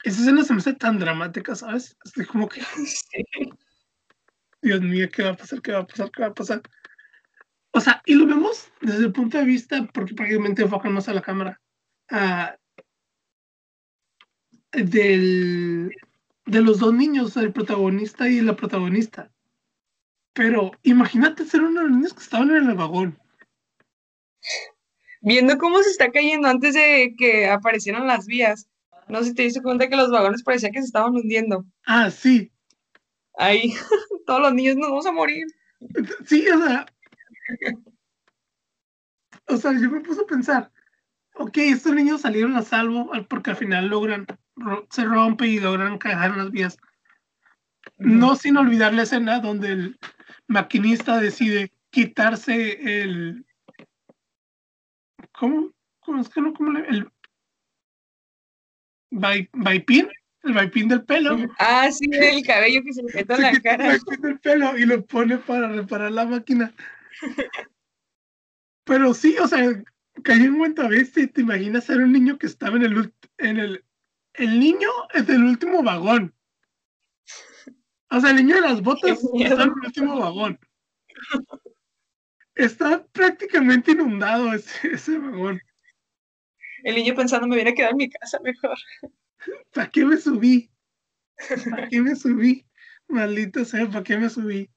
[0.03, 1.97] Esa escena se me hace tan dramática, ¿sabes?
[2.17, 2.61] Es como que...
[4.63, 5.63] Dios mío, ¿qué va a pasar?
[5.63, 6.11] ¿Qué va a pasar?
[6.11, 6.63] ¿Qué va a pasar?
[7.73, 11.15] O sea, y lo vemos desde el punto de vista, porque prácticamente enfocan más a
[11.15, 11.61] la cámara,
[14.73, 15.91] del,
[16.47, 19.31] de los dos niños, el protagonista y la protagonista.
[20.37, 23.19] Pero imagínate ser uno de los niños que estaban en el vagón.
[25.23, 28.69] Viendo cómo se está cayendo antes de que aparecieran las vías.
[29.09, 31.65] No sé si te diste cuenta que los vagones parecía que se estaban hundiendo.
[31.87, 32.53] Ah, sí.
[33.39, 33.73] Ahí.
[34.27, 35.47] todos los niños nos vamos a morir.
[36.27, 36.87] Sí, o sea.
[39.49, 40.71] O sea, yo me puse a pensar,
[41.35, 44.27] ok, estos niños salieron a salvo porque al final logran,
[44.91, 46.77] se rompe y logran caer en las vías.
[47.97, 49.99] No sin olvidar la escena donde el
[50.47, 53.45] maquinista decide quitarse el.
[55.33, 55.73] ¿Cómo?
[56.01, 56.55] ¿Cómo es que no?
[56.55, 57.09] ¿Cómo le, el.
[59.11, 60.09] Vaipin
[60.47, 61.37] el vaipín del pelo.
[61.59, 63.93] Ah, sí, el cabello que se le en la cara.
[63.93, 66.73] El vaipín del pelo y lo pone para reparar la máquina.
[68.85, 69.83] Pero sí, o sea,
[70.23, 73.85] cayó en cuenta bestia te imaginas ser un niño que estaba en el, en el,
[74.35, 76.33] el niño es del último vagón.
[78.11, 80.59] O sea, el niño de las botas está en el último vagón.
[82.55, 85.61] Está prácticamente inundado ese, ese vagón.
[86.85, 88.79] El niño pensando me viene a quedar en mi casa mejor.
[89.73, 90.71] ¿Para qué me subí?
[91.71, 92.65] ¿Para qué me subí?
[93.09, 94.71] Maldito sea, ¿para qué me subí?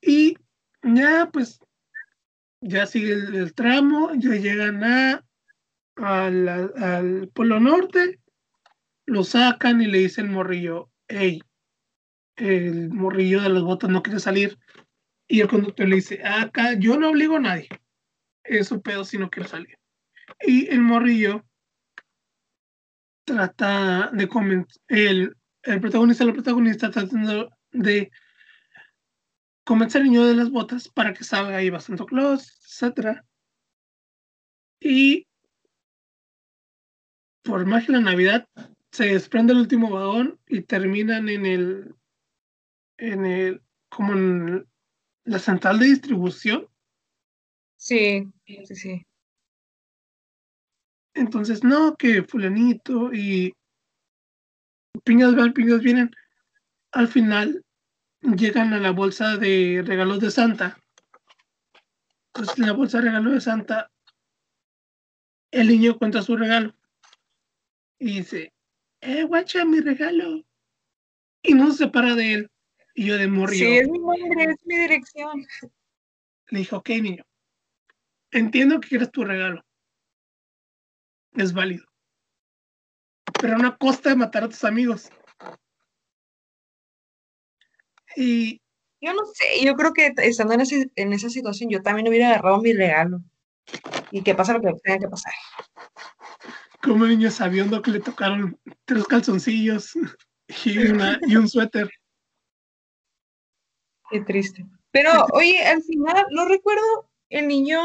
[0.00, 0.36] Y
[0.82, 1.60] ya, pues,
[2.60, 5.24] ya sigue el, tramo, ya llegan a,
[5.96, 8.20] al Polo Norte,
[9.06, 11.40] lo sacan y le dicen morrillo, hey,
[12.36, 14.58] el morrillo de las botas no quiere salir.
[15.28, 17.68] Y el conductor le dice, acá yo no obligo a nadie.
[18.44, 19.76] Es su pedo si no quiero salir.
[20.40, 21.44] Y el morrillo
[23.24, 28.10] trata de convencer, el, el protagonista, la protagonista tratando de
[29.64, 33.20] convencer al niño de las botas para que salga ahí bastante Claus, etc.
[34.80, 35.26] Y
[37.42, 38.48] por magia la Navidad
[38.92, 41.94] se desprende el último vagón y terminan en el,
[42.98, 44.68] en el, como en
[45.24, 46.68] la central de distribución.
[47.76, 49.06] Sí, sí, sí.
[51.14, 53.54] Entonces, no, que fulanito y
[55.04, 56.10] piñas van, piñas vienen.
[56.92, 57.64] Al final
[58.20, 60.78] llegan a la bolsa de regalos de Santa.
[62.32, 63.90] Pues en la bolsa de regalos de Santa,
[65.50, 66.74] el niño cuenta su regalo.
[67.98, 68.52] Y dice,
[69.00, 70.44] eh, guacha, mi regalo.
[71.42, 72.50] Y no se separa de él.
[72.98, 73.58] Y yo de morir.
[73.58, 75.46] Sí, es mi nombre, es mi dirección.
[76.48, 77.24] Le dije, ok, niño.
[78.30, 79.62] Entiendo que quieres tu regalo.
[81.34, 81.84] Es válido.
[83.38, 85.10] Pero a una costa de matar a tus amigos.
[88.16, 88.62] Y
[89.02, 92.30] yo no sé, yo creo que estando en, ese, en esa situación, yo también hubiera
[92.30, 93.20] agarrado mi regalo.
[94.10, 95.34] Y que pasa lo que tenga que pasar.
[96.82, 99.94] Como niño sabiendo que le tocaron tres calzoncillos
[100.64, 100.78] y,
[101.26, 101.90] y un suéter.
[104.10, 104.64] Qué triste.
[104.90, 107.78] Pero, oye, al final, no recuerdo, el niño,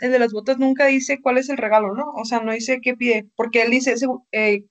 [0.00, 2.12] el de las botas, nunca dice cuál es el regalo, ¿no?
[2.14, 3.94] O sea, no dice qué pide, porque él dice,
[4.32, 4.64] eh,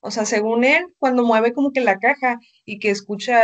[0.00, 3.40] o sea, según él, cuando mueve como que la caja y que escucha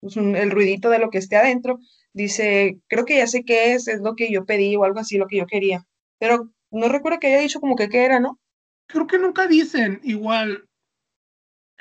[0.00, 1.78] pues, el ruidito de lo que esté adentro,
[2.12, 5.18] dice, creo que ya sé qué es, es lo que yo pedí o algo así,
[5.18, 5.84] lo que yo quería.
[6.18, 8.38] Pero no recuerdo que haya dicho como que qué era, ¿no?
[8.86, 10.68] Creo que nunca dicen, igual,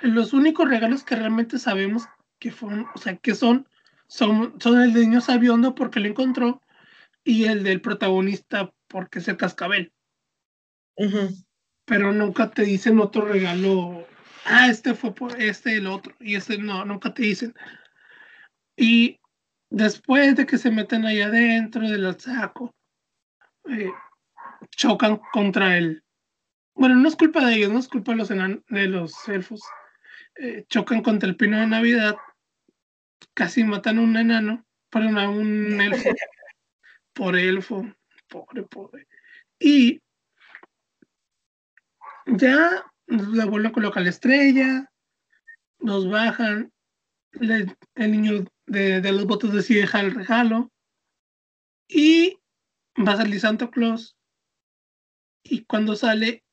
[0.02, 2.08] los únicos regalos que realmente sabemos
[2.40, 3.68] que fueron, o sea, que son,
[4.12, 6.62] son, son el de niño sabiondo porque lo encontró
[7.24, 9.94] y el del protagonista porque es el cascabel.
[11.86, 14.06] Pero nunca te dicen otro regalo,
[14.46, 17.56] ah, este fue por este, el otro, y este no, nunca te dicen.
[18.76, 19.18] Y
[19.70, 22.76] después de que se meten ahí adentro del saco,
[23.70, 23.92] eh,
[24.72, 26.04] chocan contra él.
[26.76, 29.62] Bueno, no es culpa de ellos, no es culpa de los, de los elfos.
[30.36, 32.16] Eh, chocan contra el pino de Navidad,
[33.34, 36.10] casi matan a un enano, perdón, a un elfo,
[37.14, 37.86] por elfo,
[38.28, 39.08] pobre, pobre.
[39.60, 40.02] Y
[42.26, 44.92] ya la vuelven a colocar la estrella,
[45.80, 46.72] nos bajan,
[47.34, 50.72] el niño de, los votos decide dejar el regalo
[51.88, 52.40] y
[52.98, 54.16] va a salir Santa Claus
[55.44, 56.44] y cuando sale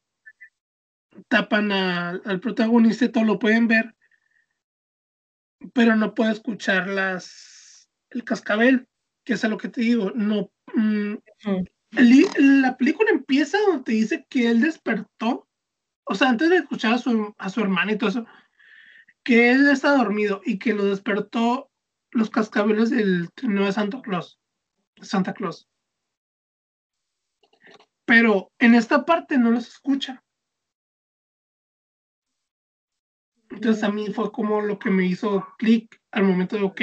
[1.29, 3.95] tapan al protagonista todo lo pueden ver
[5.73, 8.89] pero no puede escuchar las el cascabel
[9.25, 11.15] que es a lo que te digo no mm,
[11.93, 15.49] la película empieza donde te dice que él despertó
[16.05, 18.27] o sea antes de escuchar a su, a su hermana y todo eso
[19.25, 21.71] que él está dormido y que lo despertó
[22.13, 24.39] los cascabeles del trineo de Santa Claus.
[25.01, 25.69] Santa Claus.
[28.05, 30.25] Pero en esta parte no los escucha.
[33.51, 36.83] Entonces a mí fue como lo que me hizo clic al momento de, ok,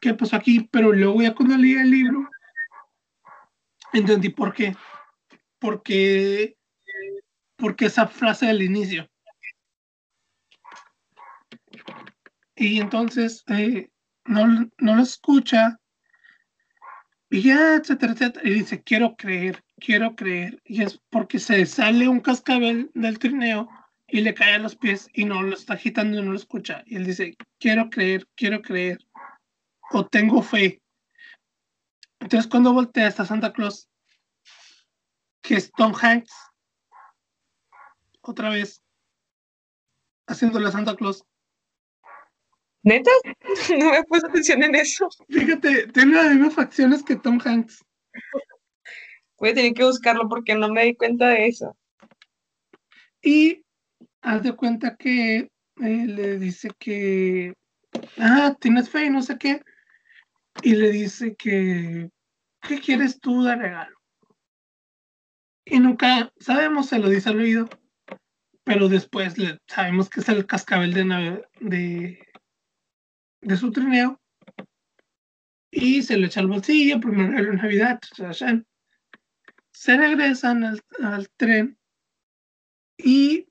[0.00, 0.68] ¿qué pasó aquí?
[0.70, 2.28] Pero luego ya cuando leí el libro,
[3.92, 4.76] entendí por qué.
[5.58, 6.56] Porque,
[7.56, 9.08] porque esa frase del inicio.
[12.56, 13.90] y entonces eh,
[14.24, 14.46] no,
[14.78, 15.78] no lo escucha
[17.28, 22.08] y ya, etcétera, etcétera, y dice, quiero creer, quiero creer, y es porque se sale
[22.08, 23.68] un cascabel del trineo
[24.08, 26.82] y le cae a los pies y no lo está agitando y no lo escucha,
[26.86, 28.98] y él dice, quiero creer, quiero creer,
[29.90, 30.80] o tengo fe.
[32.20, 33.88] Entonces cuando voltea hasta Santa Claus,
[35.42, 36.32] que es Tom Hanks,
[38.20, 38.82] otra vez,
[40.26, 41.24] haciéndole a Santa Claus,
[42.86, 43.10] ¿Neta?
[43.80, 45.08] No me puse atención en eso.
[45.28, 47.84] Fíjate, tiene las mismas facciones que Tom Hanks.
[49.38, 51.76] Voy a tener que buscarlo porque no me di cuenta de eso.
[53.20, 53.65] Y
[54.26, 55.50] haz de cuenta que eh,
[56.06, 57.54] le dice que,
[58.18, 59.62] ah, tienes fe y no sé qué.
[60.62, 62.10] Y le dice que,
[62.62, 63.96] ¿qué quieres tú de regalo?
[65.64, 67.68] Y nunca, sabemos, se lo dice al oído,
[68.64, 69.34] pero después
[69.68, 72.18] sabemos que es el cascabel de, de,
[73.42, 74.20] de su trineo
[75.70, 78.00] y se lo echa al bolsillo, primer regalo de Navidad,
[79.72, 81.78] se regresan al, tren
[82.96, 83.46] y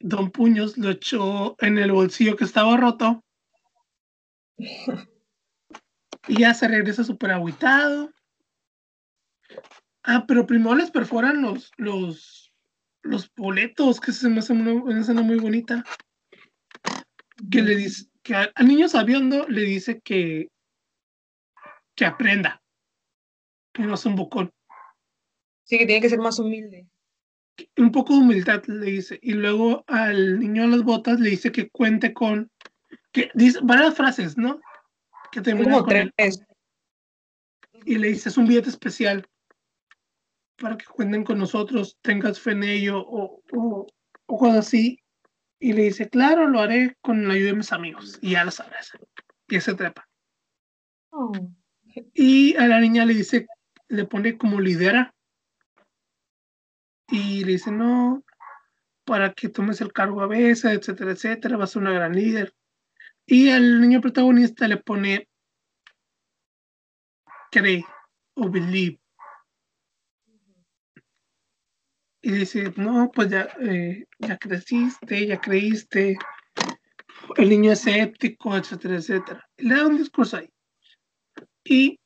[0.00, 3.24] Don Puños lo echó en el bolsillo que estaba roto
[6.28, 8.12] Y ya se regresa súper aguitado.
[10.02, 12.52] Ah, pero primero les perforan los, los,
[13.02, 15.84] los boletos, que se me hace una, escena muy bonita.
[17.50, 20.48] Que le dice, que al, niño sabiendo le dice que,
[21.94, 22.62] que aprenda,
[23.72, 24.52] que no es un bocón.
[25.64, 26.88] Sí, que tiene que ser más humilde.
[27.76, 29.18] Un poco de humildad le dice.
[29.22, 32.50] Y luego al niño de las botas le dice que cuente con.
[33.12, 34.60] que dice varias frases, ¿no?
[35.32, 36.12] Que termina con
[37.84, 39.26] Y le dice: es un billete especial
[40.58, 43.86] para que cuenten con nosotros, tengas fe en ello o, o,
[44.26, 45.00] cosas así.
[45.60, 48.18] Y le dice, claro, lo haré con la ayuda de mis amigos.
[48.22, 48.92] Y ya lo sabes.
[49.48, 50.08] Y se trepa.
[51.10, 51.32] Oh.
[52.14, 53.46] Y a la niña le dice,
[53.88, 55.14] le pone como lidera.
[57.08, 58.22] Y le dice, no,
[59.04, 62.54] para que tomes el cargo a veces, etcétera, etcétera, vas a ser una gran líder.
[63.26, 65.28] Y al niño protagonista le pone
[67.50, 67.84] cree
[68.34, 69.00] o believe
[72.28, 76.18] y dice, no, pues ya, eh, ya creciste, ya creíste,
[77.36, 79.48] el niño es escéptico, etcétera, etcétera.
[79.56, 80.50] le da un discurso ahí.
[81.64, 81.98] Y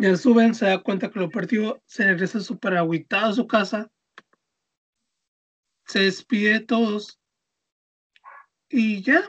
[0.00, 3.90] ya suben, se da cuenta que lo partió, se regresa súper agüitado a su casa,
[5.86, 7.18] se despide de todos
[8.68, 9.22] y ya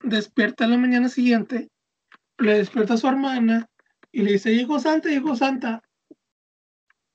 [0.00, 1.70] despierta la mañana siguiente,
[2.38, 3.68] le despierta a su hermana
[4.10, 5.82] y le dice, hijo santa, hijo santa,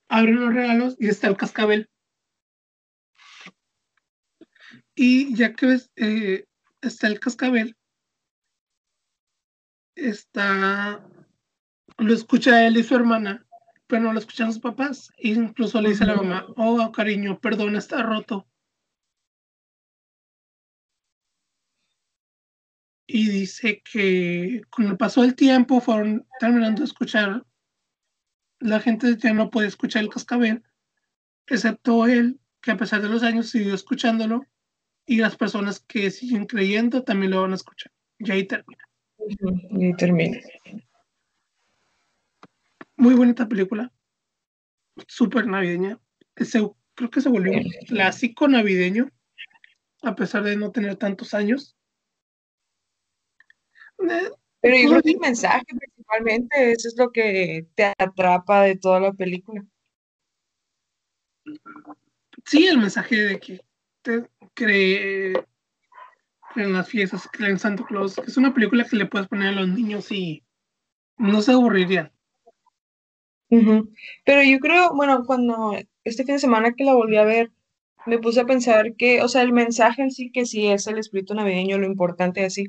[0.07, 1.89] abre los regalos y está el cascabel.
[4.95, 6.45] Y ya que eh,
[6.81, 7.75] está el cascabel,
[9.95, 11.05] está,
[11.99, 13.45] lo escucha él y su hermana,
[13.87, 15.11] pero no lo escuchan los papás.
[15.17, 18.47] E incluso le dice a la mamá, oh cariño, perdón, está roto.
[23.07, 27.43] Y dice que con el paso del tiempo fueron terminando de escuchar
[28.59, 30.63] la gente ya no puede escuchar el cascabel,
[31.47, 34.45] excepto él, que a pesar de los años siguió escuchándolo,
[35.05, 37.91] y las personas que siguen creyendo también lo van a escuchar.
[38.19, 38.83] Y ahí termina.
[39.17, 40.39] Y ahí termina.
[42.99, 43.93] Muy bonita película.
[45.07, 45.97] Súper navideña.
[46.35, 49.09] creo que se volvió un clásico navideño,
[50.01, 51.77] a pesar de no tener tantos años.
[53.99, 54.29] Eh,
[54.59, 58.99] Pero yo creo que el mensaje principalmente eso es lo que te atrapa de toda
[58.99, 59.65] la película.
[62.43, 63.61] Sí, el mensaje de que
[64.01, 65.41] te cree
[66.57, 69.61] en las fiestas, cree en Santa Claus, es una película que le puedes poner a
[69.61, 70.43] los niños y
[71.17, 72.11] no se aburrirían.
[74.25, 77.51] Pero yo creo, bueno, cuando este fin de semana que la volví a ver,
[78.05, 80.97] me puse a pensar que, o sea, el mensaje en sí que sí es el
[80.99, 82.67] espíritu navideño, lo importante así,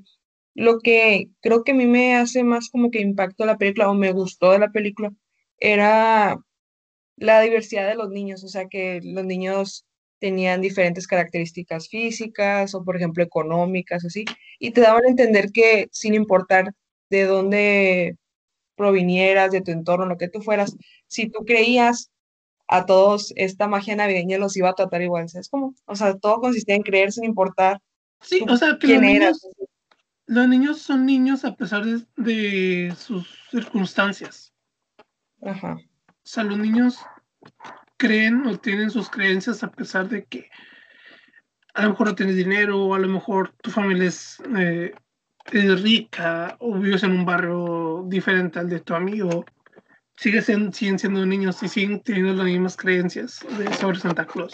[0.55, 3.95] lo que creo que a mí me hace más como que impacto la película o
[3.95, 5.13] me gustó de la película
[5.59, 6.39] era
[7.17, 9.87] la diversidad de los niños, o sea que los niños
[10.21, 14.25] tenían diferentes características físicas o por ejemplo económicas, así,
[14.59, 16.75] y te daban a entender que sin importar
[17.11, 18.17] de dónde
[18.81, 20.75] provinieras, de tu entorno, lo que tú fueras,
[21.07, 22.11] si tú creías
[22.67, 25.75] a todos esta magia navideña los iba a tratar igual, ¿sabes cómo?
[25.85, 27.81] O sea, todo consistía en creer sin importar
[28.21, 29.47] sí, o sea, que quién eras
[30.31, 34.55] los niños son niños a pesar de, sus circunstancias.
[35.43, 35.77] Ajá.
[36.07, 37.01] O sea, los niños
[37.97, 40.49] creen o tienen sus creencias a pesar de que
[41.75, 44.95] a lo mejor no tienes dinero o a lo mejor tu familia es, eh,
[45.47, 49.45] rica o vives en un barrio diferente al de tu amigo.
[50.17, 54.53] Siguen, siguen siendo niños y siguen teniendo las mismas creencias de, sobre Santa Claus.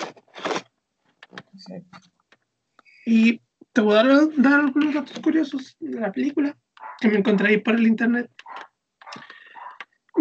[3.05, 3.41] Y
[3.72, 4.05] te voy a
[4.37, 6.57] dar, algunos datos curiosos de la película
[7.01, 8.30] que me encontré ahí por el internet.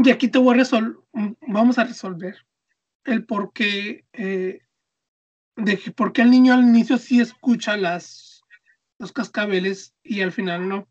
[0.04, 0.96] Y aquí te voy a resolver,
[1.48, 2.36] vamos a resolver
[3.06, 4.60] el por qué, eh,
[5.56, 8.35] de por qué el niño al inicio sí escucha las,
[8.98, 10.88] los cascabeles y al final no.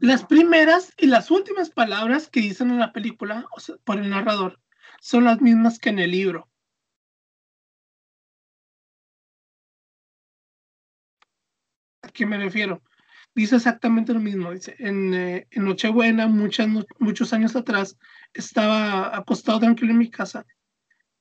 [0.00, 3.46] Las primeras y las últimas palabras que dicen en la película
[3.84, 4.60] por el narrador
[5.00, 6.50] son las mismas que en el libro.
[12.14, 12.82] qué me refiero?
[13.34, 14.52] Dice exactamente lo mismo.
[14.52, 16.68] Dice, en, eh, en Nochebuena, muchas,
[16.98, 17.98] muchos años atrás,
[18.32, 20.46] estaba acostado tranquilo en mi casa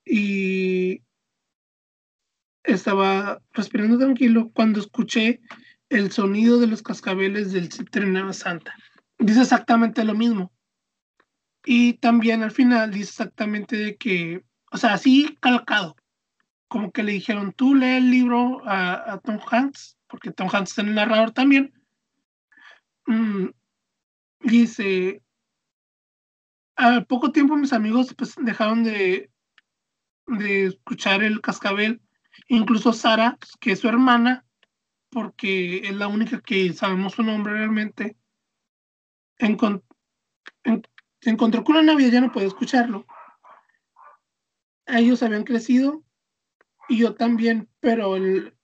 [0.05, 1.01] y
[2.63, 5.41] estaba respirando tranquilo cuando escuché
[5.89, 8.73] el sonido de los cascabeles del Trinidad Santa.
[9.19, 10.51] Dice exactamente lo mismo.
[11.65, 15.95] Y también al final dice exactamente de que, o sea, así calcado,
[16.67, 20.73] como que le dijeron, tú lee el libro a, a Tom Hanks porque Tom Hanks
[20.73, 21.73] es el narrador también,
[23.07, 23.47] mm,
[24.41, 25.23] dice,
[26.75, 29.31] al poco tiempo mis amigos pues dejaron de,
[30.27, 31.99] de escuchar el cascabel,
[32.47, 34.45] incluso Sara, que es su hermana,
[35.09, 38.17] porque es la única que sabemos su nombre realmente,
[39.37, 43.05] se encontró con una Navidad ya no puede escucharlo.
[44.85, 46.03] Ellos habían crecido
[46.89, 48.55] y yo también, pero el,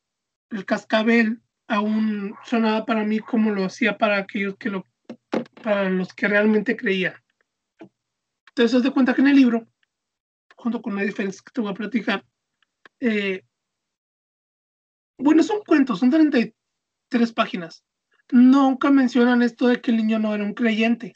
[0.49, 4.85] el cascabel aún sonaba para mí como lo hacía para aquellos que lo,
[5.63, 7.13] para los que realmente creían.
[8.49, 9.67] Entonces, de cuenta que en el libro,
[10.55, 12.25] junto con una diferencia que te voy a platicar,
[12.99, 13.45] eh,
[15.19, 17.83] bueno, son cuentos, son 33 páginas.
[18.31, 21.15] Nunca mencionan esto de que el niño no era un creyente.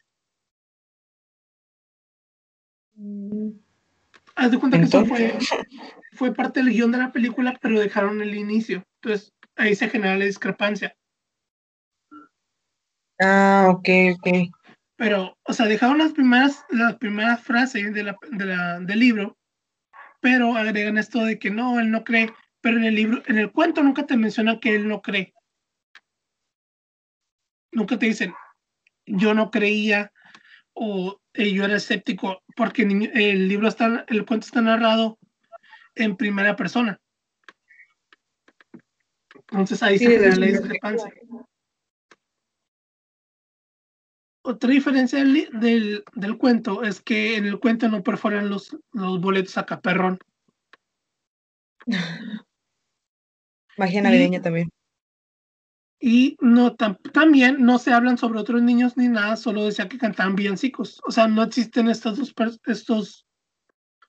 [2.95, 3.51] Mm.
[4.35, 5.37] Haz de cuenta que eso fue,
[6.13, 8.83] fue parte del guion de la película, pero dejaron el inicio.
[9.01, 10.95] Entonces, ahí se genera la discrepancia.
[13.19, 14.27] Ah, ok, ok.
[14.95, 18.17] Pero, o sea, dejaron las primeras, las primeras frases de la,
[18.79, 19.37] del libro,
[20.19, 22.31] pero agregan esto de que no, él no cree,
[22.63, 25.33] pero en el libro, en el cuento nunca te mencionan que él no cree.
[27.73, 28.33] Nunca te dicen,
[29.05, 30.13] yo no creía
[30.71, 35.19] o eh, yo era escéptico, porque el libro está, el cuento está narrado
[35.95, 37.01] en primera persona.
[39.49, 41.13] Entonces ahí se genera la discrepancia.
[44.45, 49.57] Otra diferencia del, del, cuento es que en el cuento no perforan los, los boletos
[49.57, 50.17] a caperrón.
[53.77, 54.69] Magia navideña también.
[55.99, 60.35] Y no también no se hablan sobre otros niños ni nada, solo decía que cantaban
[60.35, 60.99] villancicos.
[61.07, 62.33] O sea, no existen estos dos
[62.65, 63.25] estos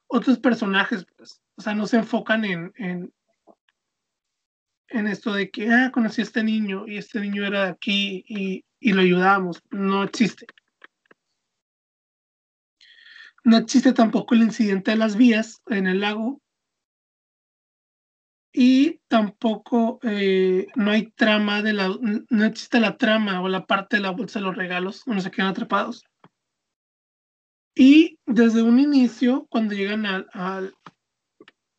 [0.08, 1.40] otros personajes, pues.
[1.56, 3.12] O sea, no se enfocan en, en,
[4.88, 8.24] en esto de que, ah, conocí a este niño y este niño era de aquí
[8.26, 9.62] y, y lo ayudamos.
[9.70, 10.46] No existe.
[13.44, 16.40] No existe tampoco el incidente de las vías en el lago.
[18.56, 21.88] Y tampoco eh, no hay trama de la,
[22.30, 25.32] no existe la trama o la parte de la bolsa de los regalos donde se
[25.32, 26.04] quedan atrapados.
[27.74, 30.28] Y desde un inicio, cuando llegan al,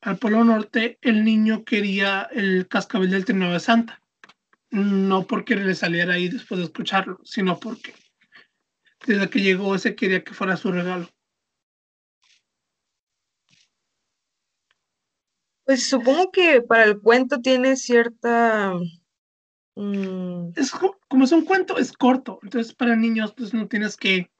[0.01, 4.01] al, Polo Norte, el niño quería el cascabel del trineo de Santa.
[4.69, 7.93] No porque le saliera ahí después de escucharlo, sino porque
[9.07, 11.07] desde que llegó ese quería que fuera su regalo.
[15.65, 18.73] Pues supongo que para el cuento tiene cierta...
[19.75, 22.39] Mm, es como es un cuento, es corto.
[22.43, 24.31] Entonces para niños pues no tienes que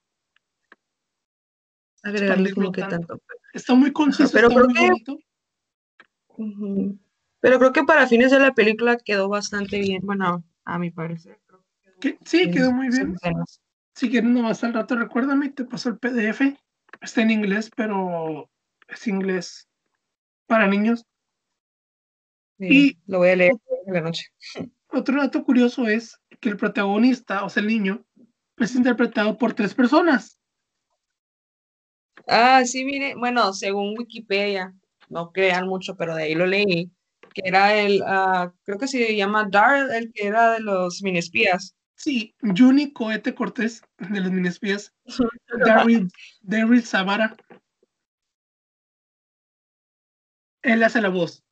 [2.03, 3.19] agregarle como que tanto.
[3.53, 4.91] Está muy conciso, pero creo que...
[7.39, 11.39] Pero creo que para fines de la película quedó bastante bien, bueno, a mi parecer.
[12.23, 13.15] sí, quedó muy bien.
[13.93, 16.41] Si quieres nomás al rato, recuérdame, te paso el PDF.
[17.01, 18.49] Está en inglés, pero
[18.87, 19.67] es inglés
[20.47, 21.05] para niños.
[22.59, 23.53] Y lo voy a leer
[23.85, 24.25] en la noche.
[24.89, 28.05] Otro dato curioso es que el protagonista, o sea, el niño,
[28.57, 30.39] es interpretado por tres personas.
[32.27, 34.73] Ah, sí, mire, bueno, según Wikipedia,
[35.09, 36.91] no crean mucho, pero de ahí lo leí,
[37.33, 41.75] que era el, uh, creo que se llama Dar, el que era de los minespías.
[41.95, 44.93] Sí, Juni Cohete Cortés, de los minespías.
[45.65, 46.09] Daryl,
[46.41, 47.35] Daryl Zavara.
[50.61, 51.44] Él hace la voz.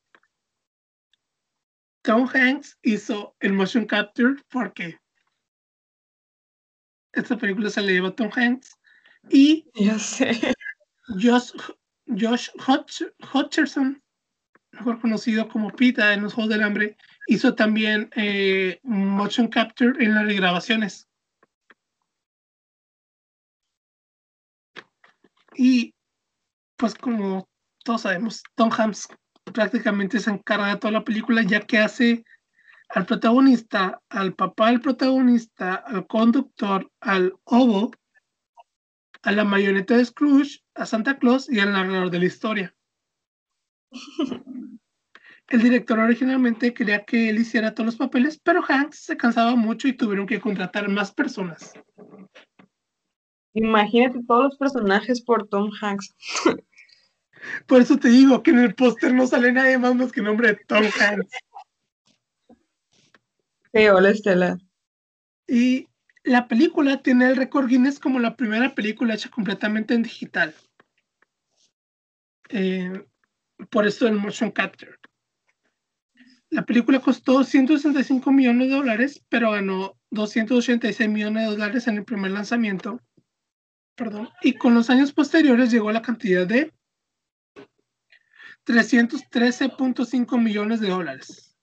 [2.04, 5.00] Tom Hanks hizo el motion capture porque
[7.14, 8.78] esta película se le lleva a Tom Hanks
[9.30, 9.66] y
[9.98, 10.54] sé.
[11.08, 11.52] Josh,
[12.08, 12.50] Josh
[13.34, 14.02] Hutcherson,
[14.72, 16.98] mejor conocido como Pita en los Juegos del Hambre,
[17.28, 21.08] hizo también eh, motion capture en las regrabaciones.
[25.56, 25.94] Y
[26.76, 27.48] pues como
[27.84, 29.08] todos sabemos, Tom Hanks
[29.52, 32.24] prácticamente se encarga de toda la película ya que hace
[32.90, 37.92] al protagonista, al papá del protagonista, al conductor, al obo,
[39.24, 42.76] a la marioneta de Scrooge, a Santa Claus y al narrador de la historia.
[45.50, 49.88] El director originalmente quería que él hiciera todos los papeles, pero Hanks se cansaba mucho
[49.88, 51.74] y tuvieron que contratar más personas.
[53.54, 56.16] Imagínate todos los personajes por Tom Hanks.
[57.68, 60.26] Por eso te digo que en el póster no sale nadie más más que el
[60.26, 61.38] nombre de Tom Hanks.
[63.74, 64.58] Sí, hola Estela.
[65.48, 65.88] Y
[66.24, 70.54] la película tiene el récord Guinness como la primera película hecha completamente en digital.
[72.50, 73.06] Eh,
[73.70, 74.96] por eso el motion capture.
[76.50, 82.06] La película costó 165 millones de dólares, pero ganó 286 millones de dólares en el
[82.06, 83.02] primer lanzamiento.
[83.96, 84.30] Perdón.
[84.44, 86.72] Y con los años posteriores llegó a la cantidad de
[88.66, 91.56] 313.5 millones de dólares.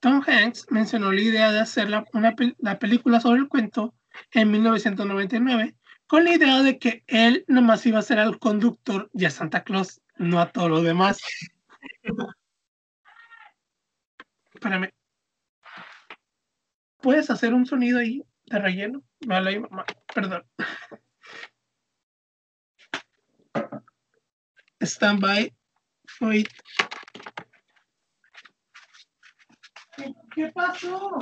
[0.00, 2.04] Tom Hanks mencionó la idea de hacer la,
[2.58, 3.94] la película sobre el cuento
[4.30, 5.74] en 1999
[6.06, 9.64] con la idea de que él nomás iba a ser el conductor y a Santa
[9.64, 11.18] Claus, no a todo lo demás.
[14.54, 14.90] Espérame.
[17.00, 19.02] ¿Puedes hacer un sonido ahí de relleno?
[19.26, 19.84] Vale, mamá.
[20.14, 20.44] Perdón.
[24.84, 25.52] Stand by.
[26.20, 26.48] Wait.
[30.34, 31.18] ¿Qué pasó?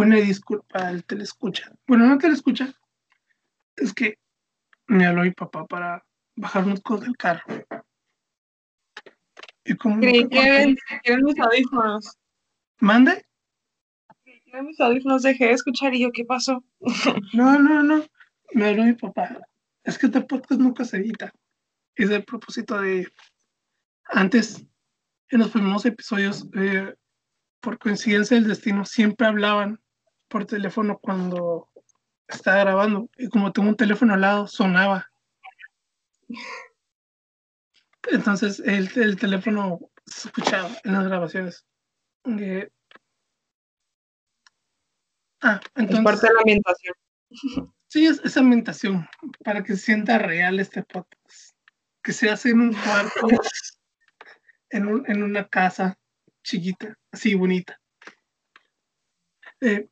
[0.00, 1.70] Una disculpa al telescucha.
[1.86, 2.72] Bueno, no telescucha.
[3.76, 4.18] Es que
[4.86, 7.44] me habló mi papá para bajar unos cosas del carro.
[9.62, 10.74] Y como Creí que
[11.04, 12.18] eran mis audífonos.
[12.78, 13.26] ¿Mande?
[14.24, 15.22] Creí que eran mis audífonos.
[15.22, 16.64] Dejé de escuchar y yo, ¿qué pasó?
[17.34, 18.02] no, no, no.
[18.54, 19.38] Me habló mi papá.
[19.84, 21.30] Es que este podcast nunca se edita.
[21.94, 23.06] Es el propósito de.
[24.06, 24.64] Antes,
[25.28, 26.94] en los primeros episodios, eh,
[27.60, 29.78] por coincidencia del destino, siempre hablaban
[30.30, 31.68] por teléfono cuando
[32.28, 33.10] estaba grabando.
[33.18, 35.10] Y como tengo un teléfono al lado, sonaba.
[38.08, 41.66] Entonces el, el teléfono se escuchaba en las grabaciones.
[42.24, 42.70] Eh,
[45.42, 45.98] ah, entonces.
[45.98, 46.94] Es parte de la ambientación.
[47.88, 49.08] Sí, es, es ambientación,
[49.44, 51.56] para que se sienta real este podcast.
[52.02, 53.20] Que se hace en un cuarto,
[54.70, 55.98] en, un, en una casa
[56.44, 57.80] chiquita, así bonita.
[59.60, 59.88] Eh,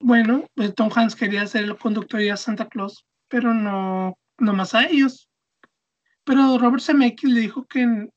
[0.00, 4.74] bueno, pues Tom Hanks quería ser el conductor de Santa Claus, pero no, no más
[4.74, 5.28] a ellos.
[6.24, 8.08] Pero Robert Zemeckis le dijo que,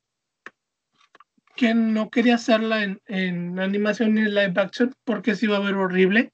[1.56, 5.62] que no quería hacerla en, en animación ni en live action porque se iba a
[5.62, 6.34] ver horrible.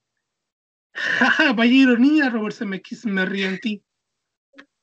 [1.55, 3.83] Vaya ironía, Robert Zemeckis, me ríe en ti.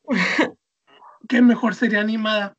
[1.28, 2.56] que mejor sería animada.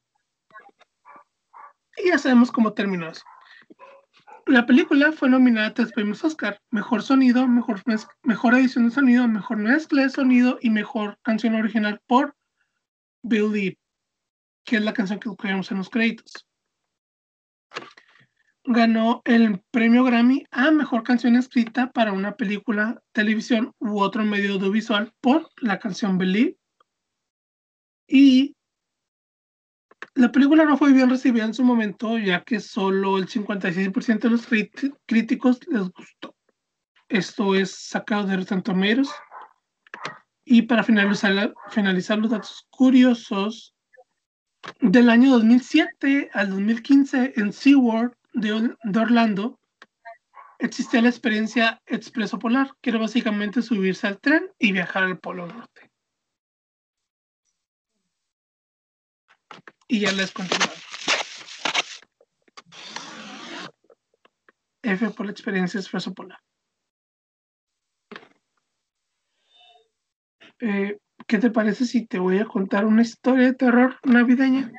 [1.97, 3.23] Y ya sabemos cómo terminó eso.
[4.47, 7.81] La película fue nominada a tres premios Oscar: Mejor Sonido, Mejor,
[8.23, 12.35] mejor Edición de Sonido, Mejor Mezcla de Sonido y Mejor Canción Original por
[13.23, 13.77] Believe,
[14.65, 16.47] que es la canción que escuchamos en los créditos.
[18.63, 24.53] Ganó el premio Grammy a Mejor Canción Escrita para una película, televisión u otro medio
[24.53, 26.57] audiovisual por la canción Believe.
[28.07, 28.55] Y
[30.15, 34.29] la película no fue bien recibida en su momento, ya que solo el 56% de
[34.29, 34.47] los
[35.05, 36.35] críticos les gustó.
[37.07, 39.09] Esto es sacado de Rotten Tomatoes.
[40.43, 43.73] Y para finalizar, finalizar los datos curiosos,
[44.79, 49.59] del año 2007 al 2015 en SeaWorld de, de Orlando
[50.59, 55.47] existía la experiencia Expreso Polar, que era básicamente subirse al tren y viajar al Polo
[55.47, 55.90] Norte.
[59.91, 60.71] Y ya les continuado.
[64.83, 66.39] F por la experiencia esfuerzo polar.
[70.61, 74.71] Eh, ¿Qué te parece si te voy a contar una historia de terror navideña?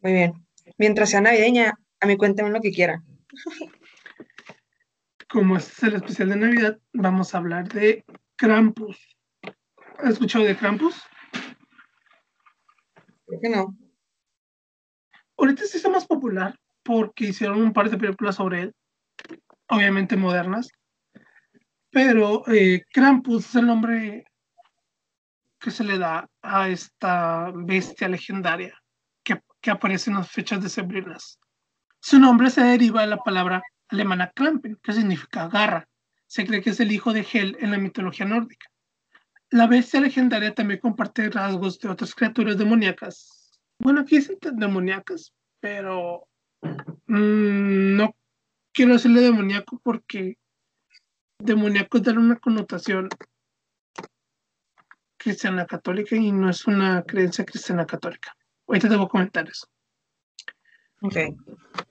[0.00, 0.46] Muy bien.
[0.76, 3.02] Mientras sea navideña, a mí cuéntame lo que quiera.
[5.26, 8.04] Como este es el especial de Navidad, vamos a hablar de
[8.36, 8.98] Krampus.
[10.00, 11.02] ¿Has escuchado de Krampus?
[13.26, 13.76] Creo que no.
[15.36, 18.74] Ahorita sí está más popular porque hicieron un par de películas sobre él.
[19.68, 20.70] obviamente modernas,
[21.90, 24.24] pero eh, Krampus es el nombre
[25.58, 28.80] que se le da a esta bestia legendaria
[29.24, 31.40] que, que aparece en las fechas de sembrinas.
[32.00, 35.88] Su nombre se deriva de la palabra alemana Klampen, que significa garra.
[36.26, 38.68] Se cree que es el hijo de Hel en la mitología nórdica.
[39.56, 43.58] La bestia legendaria también comparte rasgos de otras criaturas demoníacas.
[43.78, 46.28] Bueno, aquí dicen demoníacas, pero
[46.60, 48.14] mm, no
[48.70, 50.36] quiero decirle demoníaco porque
[51.38, 53.08] demoníaco es una connotación
[55.16, 58.36] cristiana católica y no es una creencia cristiana católica.
[58.66, 59.66] Ahorita te voy a comentar eso.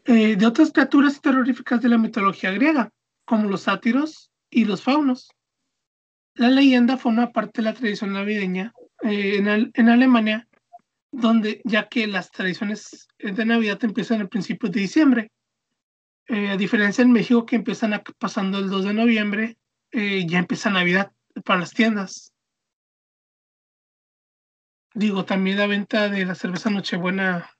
[0.05, 2.91] Eh, de otras criaturas terroríficas de la mitología griega,
[3.25, 5.31] como los sátiros y los faunos.
[6.35, 8.73] La leyenda forma parte de la tradición navideña
[9.03, 10.47] eh, en, Alemania,
[11.11, 15.31] donde ya que las tradiciones de Navidad empiezan a principios de diciembre,
[16.27, 19.57] eh, a diferencia en México que empiezan pasando el 2 de noviembre,
[19.91, 21.13] ya empieza Navidad
[21.45, 22.35] para las tiendas
[24.95, 27.51] digo, también la venta de la cerveza Nochebuena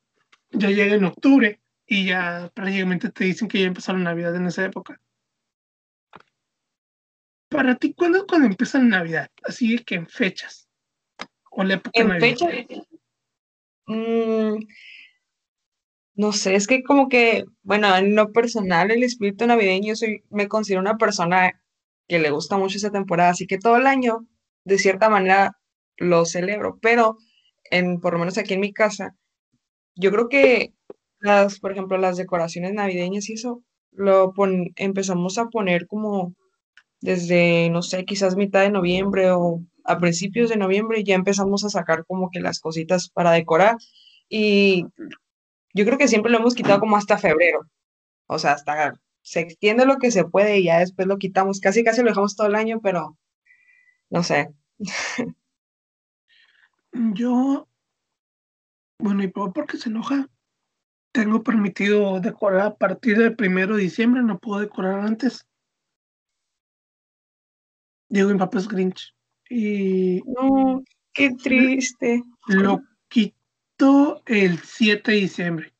[0.51, 4.65] ya llega en octubre y ya prácticamente te dicen que ya empezaron Navidad en esa
[4.65, 4.99] época.
[7.55, 9.29] Para ti, ¿cuándo es cuando empieza Navidad?
[9.43, 10.67] Así que en fechas.
[11.51, 12.49] O la época ¿En fechas?
[13.87, 14.57] Mm,
[16.15, 20.47] no sé, es que como que, bueno, en lo personal, el espíritu navideño, soy, me
[20.47, 21.61] considero una persona
[22.07, 24.25] que le gusta mucho esa temporada, así que todo el año,
[24.63, 25.57] de cierta manera,
[25.97, 27.17] lo celebro, pero
[27.71, 29.15] en, por lo menos aquí en mi casa,
[29.95, 30.73] yo creo que
[31.19, 34.33] las, por ejemplo, las decoraciones navideñas y eso, lo
[34.75, 36.35] empezamos a poner como
[37.05, 41.69] desde, no sé, quizás mitad de noviembre o a principios de noviembre, ya empezamos a
[41.69, 43.77] sacar como que las cositas para decorar
[44.27, 44.85] y
[45.75, 47.61] yo creo que siempre lo hemos quitado como hasta febrero,
[48.25, 51.83] o sea, hasta se extiende lo que se puede y ya después lo quitamos, casi
[51.83, 53.17] casi lo dejamos todo el año, pero
[54.09, 54.49] no sé.
[56.91, 57.67] Yo,
[58.99, 60.27] bueno, y por qué se enoja.
[61.11, 65.45] Tengo permitido decorar a partir del primero de diciembre, no puedo decorar antes.
[68.09, 69.13] Diego mi papá es Grinch.
[69.49, 70.21] Y.
[70.25, 70.83] No,
[71.13, 72.23] qué triste.
[72.47, 75.73] Lo quito el 7 de diciembre.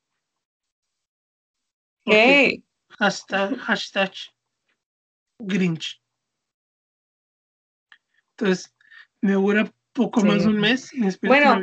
[2.06, 2.64] ¿Qué?
[2.90, 4.12] Hashtag, hashtag
[5.40, 6.02] Grinch.
[8.32, 8.74] Entonces,
[9.22, 11.60] me dura poco más de un mes bueno,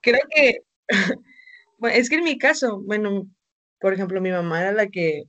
[0.00, 0.60] Creo que,
[1.78, 3.28] bueno, es que en mi caso, bueno,
[3.80, 5.24] por ejemplo, mi mamá era la que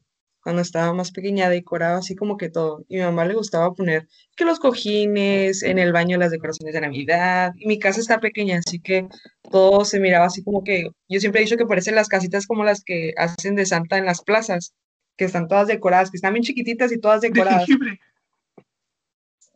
[0.47, 2.85] cuando estaba más pequeña decoraba así como que todo.
[2.87, 6.73] Y a mi mamá le gustaba poner que los cojines, en el baño las decoraciones
[6.73, 7.51] de Navidad.
[7.57, 9.09] Y mi casa está pequeña, así que
[9.51, 12.63] todo se miraba así como que, yo siempre he dicho que parecen las casitas como
[12.63, 14.73] las que hacen de Santa en las plazas,
[15.17, 17.67] que están todas decoradas, que están bien chiquititas y todas decoradas.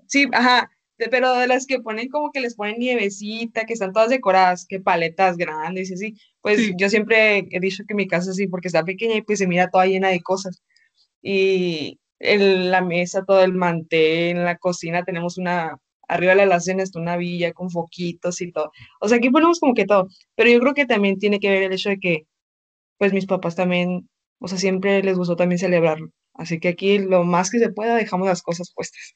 [0.07, 0.69] sí, ajá
[1.09, 4.79] pero de las que ponen como que les ponen nievecita, que están todas decoradas, que
[4.79, 8.83] paletas grandes y así, pues yo siempre he dicho que mi casa así, porque está
[8.83, 10.61] pequeña y pues se mira toda llena de cosas.
[11.21, 16.43] Y en la mesa, todo el mantel, en la cocina tenemos una, arriba de la
[16.43, 18.71] alacena está una villa con foquitos y todo.
[18.99, 21.63] O sea, aquí ponemos como que todo, pero yo creo que también tiene que ver
[21.63, 22.27] el hecho de que,
[22.97, 24.09] pues mis papás también,
[24.39, 26.11] o sea, siempre les gustó también celebrarlo.
[26.33, 29.15] Así que aquí lo más que se pueda dejamos las cosas puestas.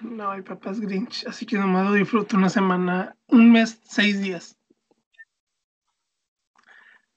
[0.00, 4.58] No, hay papás Grinch, así que nomás lo disfruto una semana, un mes, seis días.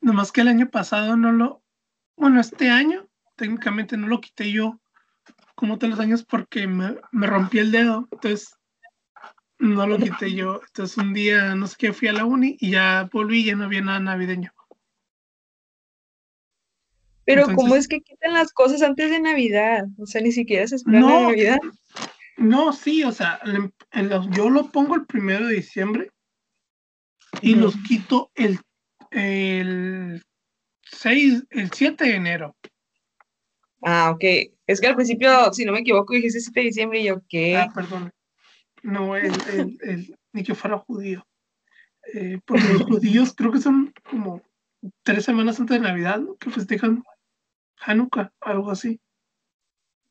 [0.02, 1.64] Nomás que el año pasado no lo,
[2.16, 3.05] bueno, este año
[3.36, 4.80] técnicamente no lo quité yo
[5.56, 8.56] como todos los años porque me, me rompí el dedo, entonces
[9.58, 10.62] no lo quité yo.
[10.68, 13.56] Entonces un día, no sé qué, fui a la uni y ya volví y ya
[13.56, 14.52] no había nada navideño.
[17.26, 19.86] Pero ¿cómo es que quitan las cosas antes de Navidad?
[19.98, 21.58] O sea, ni siquiera se espera no, Navidad.
[22.38, 23.40] No, sí, o sea,
[24.32, 26.12] yo lo pongo el primero de diciembre
[27.42, 28.60] y los quito el,
[29.10, 30.22] el
[30.84, 32.56] 6, el 7 de enero.
[33.88, 34.24] Ah, ok.
[34.66, 37.56] Es que al principio, si no me equivoco, dijiste 7 de diciembre y yo, ¿qué?
[37.56, 38.12] Ah, perdón.
[38.82, 39.32] No, el,
[39.84, 41.26] el, ni que fuera judío.
[42.14, 44.42] Eh, porque los judíos creo que son como
[45.04, 46.36] tres semanas antes de Navidad, ¿no?
[46.36, 47.04] Que festejan
[47.78, 49.00] Hanukkah, algo así.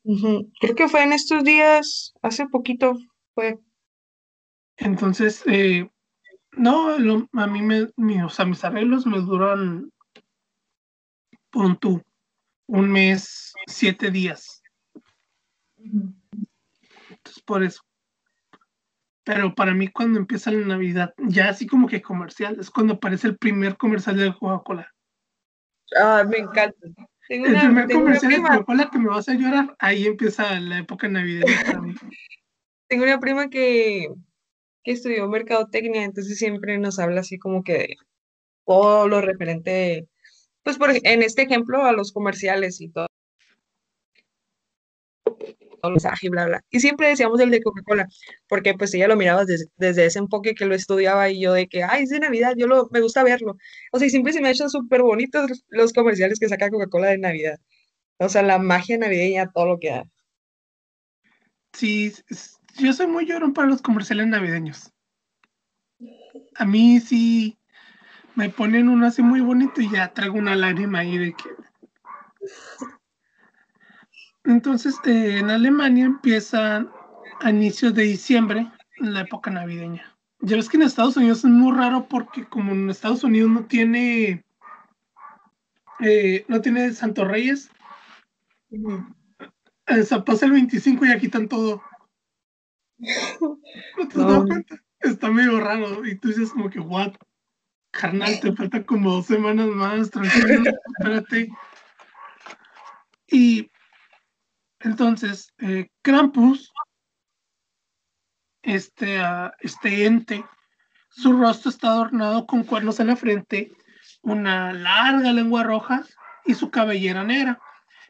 [0.03, 2.97] Creo que fue en estos días, hace poquito
[3.33, 3.59] fue.
[4.77, 5.89] Entonces, eh,
[6.53, 6.95] no,
[7.33, 9.91] a mí me, o sea, mis arreglos me duran,
[11.49, 12.01] punto,
[12.67, 14.61] un mes, siete días.
[15.77, 17.81] Entonces, por eso.
[19.23, 23.27] Pero para mí cuando empieza la Navidad, ya así como que comercial, es cuando aparece
[23.27, 24.93] el primer comercial de Coca-Cola.
[25.99, 26.87] Ah, me encanta.
[27.27, 30.59] Tengo El una, primer tengo comercial de Coca-Cola que me vas a llorar, ahí empieza
[30.59, 31.95] la época navideña para mí.
[32.87, 34.09] tengo una prima que,
[34.83, 37.97] que estudió mercadotecnia, entonces siempre nos habla así como que de
[38.63, 40.07] todo lo referente,
[40.65, 43.07] pues por, en este ejemplo, a los comerciales y todo,
[46.21, 46.63] y bla, bla.
[46.71, 48.07] Y siempre decíamos el de Coca-Cola,
[48.47, 51.67] porque pues ella lo miraba desde, desde ese enfoque que lo estudiaba y yo de
[51.67, 53.57] que, ay, es de Navidad, yo lo, me gusta verlo.
[53.91, 57.09] O sea, y siempre se me han hecho súper bonitos los, comerciales que saca Coca-Cola
[57.09, 57.59] de Navidad.
[58.17, 60.09] O sea, la magia navideña, todo lo que da.
[61.73, 62.11] Sí,
[62.79, 64.91] yo soy muy llorón para los comerciales navideños.
[66.55, 67.59] A mí sí
[68.35, 71.49] me ponen uno así muy bonito y ya traigo una lágrima ahí de que...
[74.43, 76.91] Entonces, eh, en Alemania empiezan
[77.41, 80.15] a inicios de diciembre la época navideña.
[80.39, 83.65] Ya ves que en Estados Unidos es muy raro porque como en Estados Unidos no
[83.65, 84.45] tiene...
[85.99, 87.71] eh, no tiene Santo Reyes,
[89.87, 91.81] eh, pasa el 25 y aquí están todo.
[93.41, 94.75] ¿No te has dado cuenta?
[94.99, 96.05] Está medio raro.
[96.05, 97.13] Y tú dices como que, what?
[97.99, 100.63] Carnal, te faltan como dos semanas más, tranquilo,
[100.99, 101.49] espérate.
[103.27, 103.71] Y
[104.79, 106.73] entonces, eh, Krampus,
[108.61, 110.43] este, ah, este ente,
[111.09, 113.71] su rostro está adornado con cuernos en la frente,
[114.21, 116.03] una larga lengua roja
[116.45, 117.59] y su cabellera negra.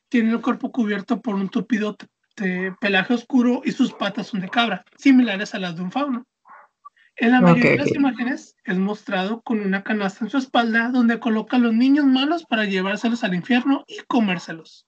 [0.09, 1.95] Tiene el cuerpo cubierto por un tupido
[2.81, 6.25] pelaje oscuro y sus patas son de cabra, similares a las de un fauno.
[7.18, 7.95] En la mayoría de Ok, las ok.
[7.95, 12.43] imágenes es mostrado con una canasta en su espalda donde coloca a los niños malos
[12.45, 14.86] para llevárselos al infierno y comérselos.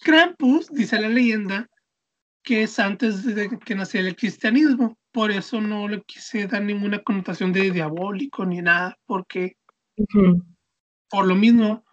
[0.00, 1.68] Krampus, dice la leyenda,
[2.42, 4.96] que es antes de que naciera el cristianismo.
[5.12, 9.56] Por eso no le quise dar ninguna connotación de diabólico ni nada, porque
[9.96, 10.42] Ujú.
[11.10, 11.84] por lo mismo,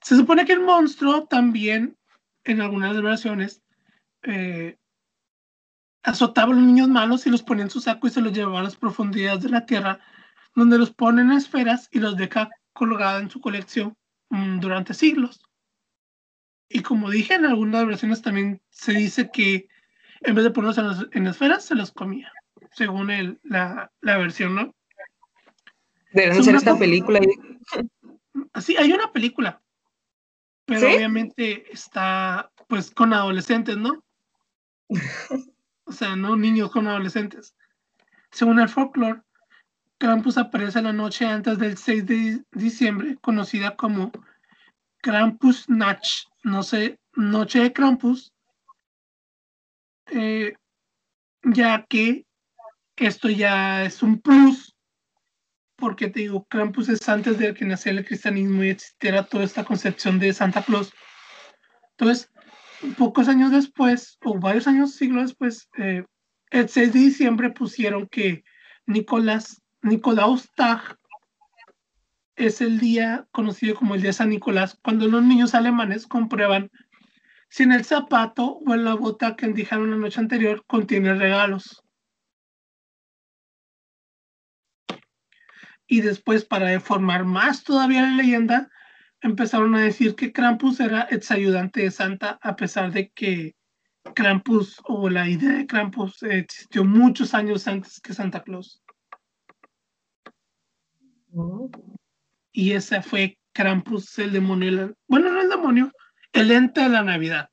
[0.00, 1.96] se supone que el monstruo también,
[2.44, 3.60] en algunas versiones,
[4.22, 4.76] eh,
[6.06, 8.60] azotaba a los niños malos y los ponía en su saco y se los llevaba
[8.60, 9.98] a las profundidades de la tierra,
[10.54, 13.96] donde los pone en esferas y los deja colgada en su colección
[14.30, 15.42] mm, durante siglos.
[16.68, 19.68] Y como dije, en algunas versiones también se dice que
[20.22, 22.32] en vez de ponerlos en, las- en esferas, se los comía,
[22.72, 24.74] según el- la, la versión, ¿no?
[26.12, 27.20] Deberían Sí, hacer esta película.
[28.52, 29.60] Así, hay una película,
[30.66, 30.94] pero ¿Sí?
[30.96, 34.02] obviamente está pues con adolescentes, ¿no?
[35.86, 37.54] O sea, no niños con adolescentes.
[38.30, 39.22] Según el folclore,
[39.98, 44.12] Krampus aparece la noche antes del 6 de diciembre, conocida como
[45.00, 48.32] Krampusnacht, no sé, Noche de Krampus,
[50.06, 50.54] eh,
[51.42, 52.26] ya que
[52.96, 54.74] esto ya es un plus,
[55.76, 59.64] porque te digo, Krampus es antes de que naciera el cristianismo y existiera toda esta
[59.64, 60.92] concepción de Santa Claus.
[61.92, 62.30] Entonces,
[62.96, 66.04] pocos años después, o varios años, siglos después, eh,
[66.50, 68.44] el 6 de diciembre pusieron que
[68.86, 70.98] Nicolás, Nicolaus Tag
[72.36, 76.70] es el día conocido como el día de San Nicolás, cuando los niños alemanes comprueban
[77.48, 81.82] si en el zapato o en la bota que dejaron la noche anterior contiene regalos.
[85.86, 88.70] Y después, para deformar más todavía la leyenda,
[89.20, 93.54] empezaron a decir que Krampus era ex ayudante de Santa, a pesar de que
[94.14, 98.82] Krampus o la idea de Krampus existió muchos años antes que Santa Claus.
[101.34, 101.70] Oh.
[102.52, 104.70] Y ese fue Krampus, el demonio.
[104.70, 105.92] de la- Bueno, no el demonio,
[106.32, 107.48] el ente de la Navidad.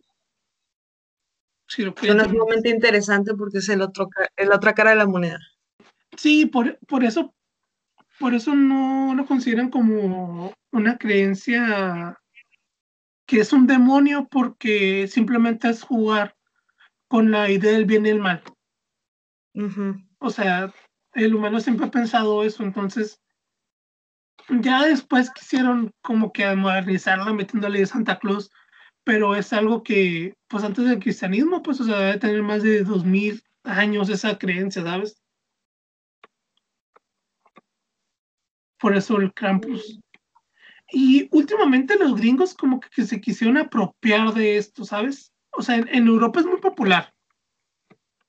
[1.67, 4.07] Si lo Suena sumamente interesante porque es el otro,
[4.37, 5.39] la otra cara de la moneda.
[6.17, 7.33] Sí, por, por eso,
[8.19, 12.17] por eso no lo consideran como una creencia
[13.25, 16.35] que es un demonio, porque simplemente es jugar
[17.07, 18.43] con la idea del bien y el mal.
[20.19, 20.73] O sea,
[21.13, 23.21] el humano siempre ha pensado eso, entonces
[24.49, 28.49] ya después quisieron como que modernizarla metiéndole de Santa Claus,
[29.03, 32.83] pero es algo que, pues antes del cristianismo, pues, o sea, debe tener más de
[32.83, 35.22] dos mil años esa creencia, ¿sabes?
[38.83, 40.01] Por eso el Krampus.
[40.91, 45.31] Y últimamente los gringos como que, que se quisieron apropiar de esto, ¿sabes?
[45.51, 47.13] O sea, en, en Europa es muy popular,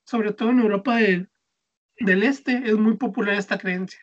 [0.05, 1.29] sobre todo en Europa del,
[1.99, 3.99] del Este es muy popular esta creencia.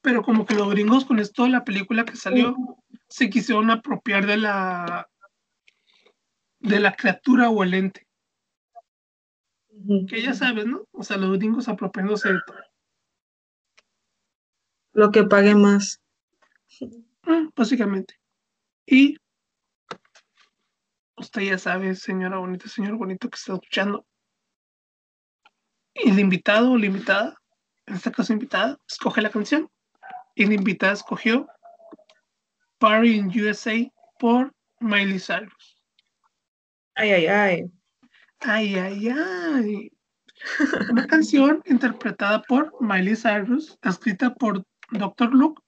[0.00, 2.56] Pero como que los gringos con esto de la película que salió
[3.08, 5.08] se quisieron apropiar de la
[6.58, 8.08] de la criatura o el ente.
[10.08, 10.88] Que ya sabes, ¿no?
[10.90, 12.69] O sea, los gringos apropiándose de todo.
[14.92, 16.00] Lo que pague más.
[17.24, 18.14] Ah, básicamente.
[18.86, 19.16] Y
[21.16, 24.06] usted ya sabe, señora bonita, señor bonito que está escuchando.
[25.94, 27.36] El invitado o la invitada,
[27.86, 29.70] en este caso invitada, escoge la canción.
[30.34, 31.46] Y la invitada escogió
[32.78, 33.76] Party in USA
[34.18, 35.82] por Miley Cyrus.
[36.94, 37.70] Ay, ay, ay.
[38.40, 39.92] Ay, ay, ay.
[40.90, 45.32] Una canción interpretada por Miley Cyrus, escrita por Dr.
[45.32, 45.62] Luke.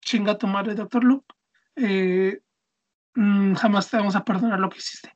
[0.00, 1.04] Chinga tu madre, Dr.
[1.04, 1.26] Luke.
[1.76, 2.40] Eh,
[3.14, 5.12] mm, jamás te vamos a perdonar lo que hiciste.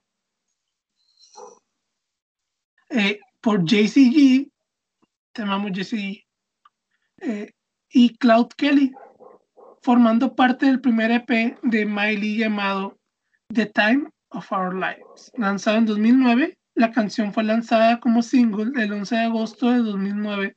[2.90, 4.50] Eh, por JCG,
[5.32, 6.24] te amamos JCG,
[7.22, 7.52] eh,
[7.88, 8.92] y Cloud Kelly,
[9.82, 12.98] formando parte del primer EP de Miley llamado
[13.48, 16.58] The Time of Our Lives, lanzado en 2009.
[16.74, 20.56] La canción fue lanzada como single el 11 de agosto de 2009.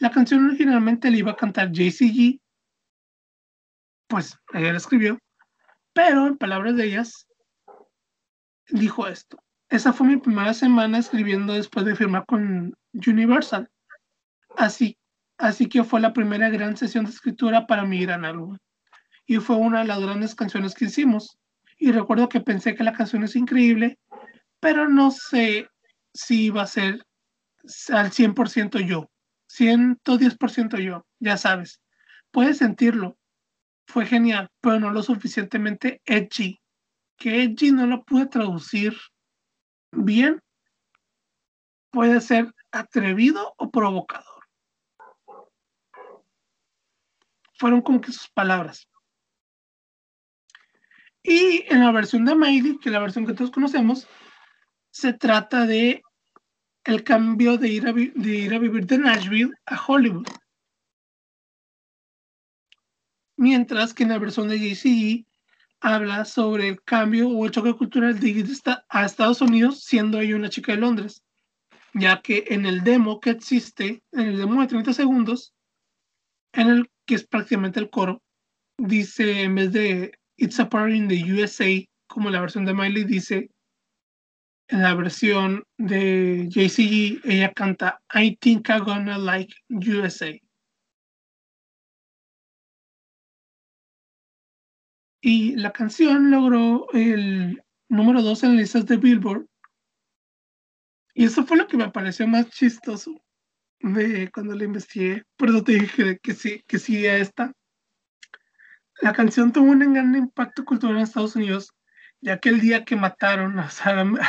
[0.00, 2.40] La canción originalmente la iba a cantar JCG,
[4.08, 5.18] pues ella la escribió,
[5.92, 7.28] pero en palabras de ellas,
[8.70, 9.38] dijo esto.
[9.68, 13.68] Esa fue mi primera semana escribiendo después de firmar con Universal.
[14.56, 14.96] Así,
[15.36, 18.56] así que fue la primera gran sesión de escritura para mi gran álbum.
[19.26, 21.38] Y fue una de las grandes canciones que hicimos.
[21.76, 23.98] Y recuerdo que pensé que la canción es increíble,
[24.60, 25.68] pero no sé
[26.14, 27.04] si iba a ser
[27.92, 29.10] al 100% yo.
[29.50, 31.82] 110% yo, ya sabes.
[32.30, 33.18] Puedes sentirlo.
[33.86, 36.60] Fue genial, pero no lo suficientemente edgy.
[37.16, 38.96] Que edgy no lo pude traducir
[39.90, 40.40] bien.
[41.90, 44.44] Puede ser atrevido o provocador.
[47.54, 48.88] Fueron como que sus palabras.
[51.22, 54.08] Y en la versión de Miley, que es la versión que todos conocemos,
[54.90, 56.02] se trata de
[56.90, 60.26] el cambio de ir a, de ir a vivir de Nashville a Hollywood.
[63.36, 65.24] Mientras que en la versión de JCE
[65.80, 68.46] habla sobre el cambio o el choque cultural de ir
[68.88, 71.22] a Estados Unidos siendo ella una chica de Londres,
[71.94, 75.54] ya que en el demo que existe, en el demo de 30 segundos,
[76.52, 78.22] en el que es prácticamente el coro,
[78.76, 81.66] dice en vez de It's a Party in the USA,
[82.06, 83.50] como la versión de Miley dice,
[84.70, 90.40] en la versión de JCG, ella canta I think I'm gonna like USA.
[95.22, 99.46] Y la canción logró el número 2 en listas de Billboard.
[101.14, 103.20] Y eso fue lo que me pareció más chistoso
[103.80, 105.24] de cuando la investigué.
[105.36, 107.52] Por eso te dije que, sí, que sí a esta.
[109.02, 111.70] La canción tuvo un gran impacto cultural en Estados Unidos
[112.20, 113.70] ya que el día que mataron a,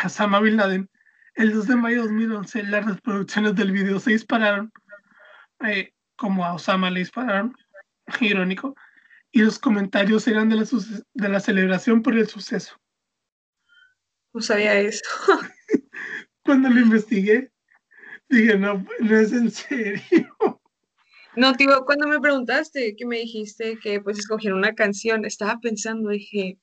[0.06, 0.90] Osama Bin Laden,
[1.36, 4.72] el 2 de mayo de 2011, las reproducciones del video se dispararon,
[5.66, 7.56] eh, como a Osama le dispararon,
[8.22, 8.76] irónico,
[9.32, 10.66] y los comentarios eran de la,
[11.14, 12.76] de la celebración por el suceso.
[14.34, 15.04] No sabía eso.
[16.44, 17.52] Cuando lo investigué,
[18.30, 20.62] dije, no, no es en serio.
[21.36, 26.10] No, tío, cuando me preguntaste, que me dijiste que pues escogieron una canción, estaba pensando,
[26.10, 26.58] dije,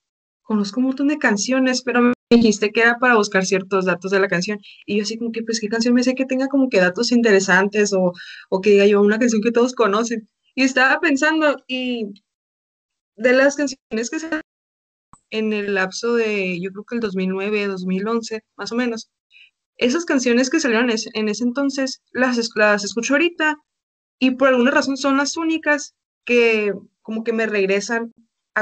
[0.49, 4.19] conozco un montón de canciones, pero me dijiste que era para buscar ciertos datos de
[4.19, 4.59] la canción.
[4.87, 7.13] Y yo así como que, pues, ¿qué canción me sé que tenga como que datos
[7.13, 8.13] interesantes o,
[8.49, 10.27] o que diga yo una canción que todos conocen?
[10.55, 12.07] Y estaba pensando, y
[13.17, 14.31] de las canciones que se
[15.31, 19.11] en el lapso de, yo creo que el 2009, 2011, más o menos,
[19.77, 23.59] esas canciones que salieron en ese entonces, las, las escucho ahorita
[24.19, 25.95] y por alguna razón son las únicas
[26.25, 26.73] que
[27.03, 28.13] como que me regresan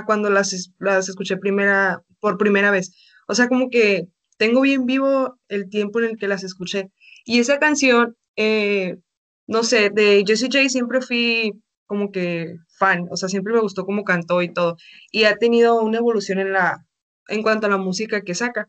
[0.04, 2.94] cuando las, las escuché primera, por primera vez.
[3.28, 6.90] O sea, como que tengo bien vivo el tiempo en el que las escuché.
[7.24, 8.98] Y esa canción, eh,
[9.46, 11.52] no sé, de Jessie J siempre fui
[11.86, 14.76] como que fan, o sea, siempre me gustó cómo cantó y todo.
[15.10, 16.84] Y ha tenido una evolución en, la,
[17.28, 18.68] en cuanto a la música que saca.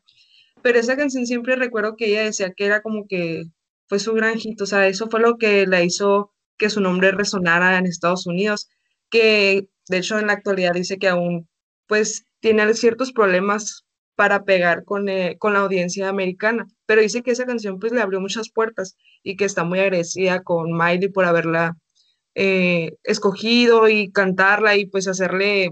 [0.62, 3.44] Pero esa canción siempre recuerdo que ella decía que era como que
[3.88, 7.12] fue su gran hit, o sea, eso fue lo que la hizo que su nombre
[7.12, 8.70] resonara en Estados Unidos,
[9.10, 11.48] que de hecho, en la actualidad dice que aún
[11.88, 13.86] pues tiene ciertos problemas
[14.16, 18.02] para pegar con, eh, con la audiencia americana, pero dice que esa canción pues le
[18.02, 21.78] abrió muchas puertas y que está muy agradecida con Miley por haberla
[22.36, 25.72] eh, escogido y cantarla y pues hacerle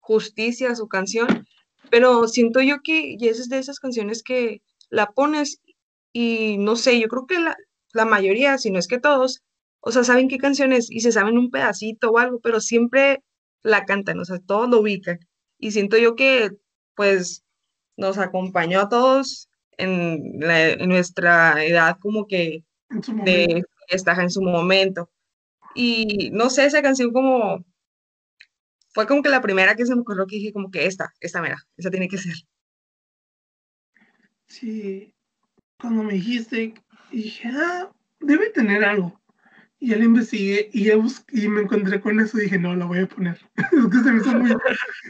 [0.00, 1.46] justicia a su canción,
[1.90, 5.60] pero siento yo que y es de esas canciones que la pones
[6.12, 7.56] y no sé, yo creo que la,
[7.92, 9.42] la mayoría, si no es que todos,
[9.86, 13.22] o sea, saben qué canciones y se saben un pedacito o algo, pero siempre
[13.62, 15.20] la cantan, o sea, todos lo ubican.
[15.60, 16.50] Y siento yo que,
[16.96, 17.44] pues,
[17.96, 19.48] nos acompañó a todos
[19.78, 20.40] en,
[20.88, 25.08] nuestra edad como que de fiesta en su momento.
[25.76, 27.64] Y no sé, esa canción como
[28.92, 31.40] fue como que la primera que se me ocurrió que dije como que esta, esta
[31.40, 32.34] mera, esa tiene que ser.
[34.48, 35.14] Sí,
[35.78, 36.74] cuando me dijiste,
[37.12, 39.20] dije, ah, debe tener algo.
[39.78, 40.94] Y ya le investigué y, ya
[41.32, 43.38] y me encontré con eso y dije, no, la voy a poner.
[43.56, 44.56] es que se me hizo muy,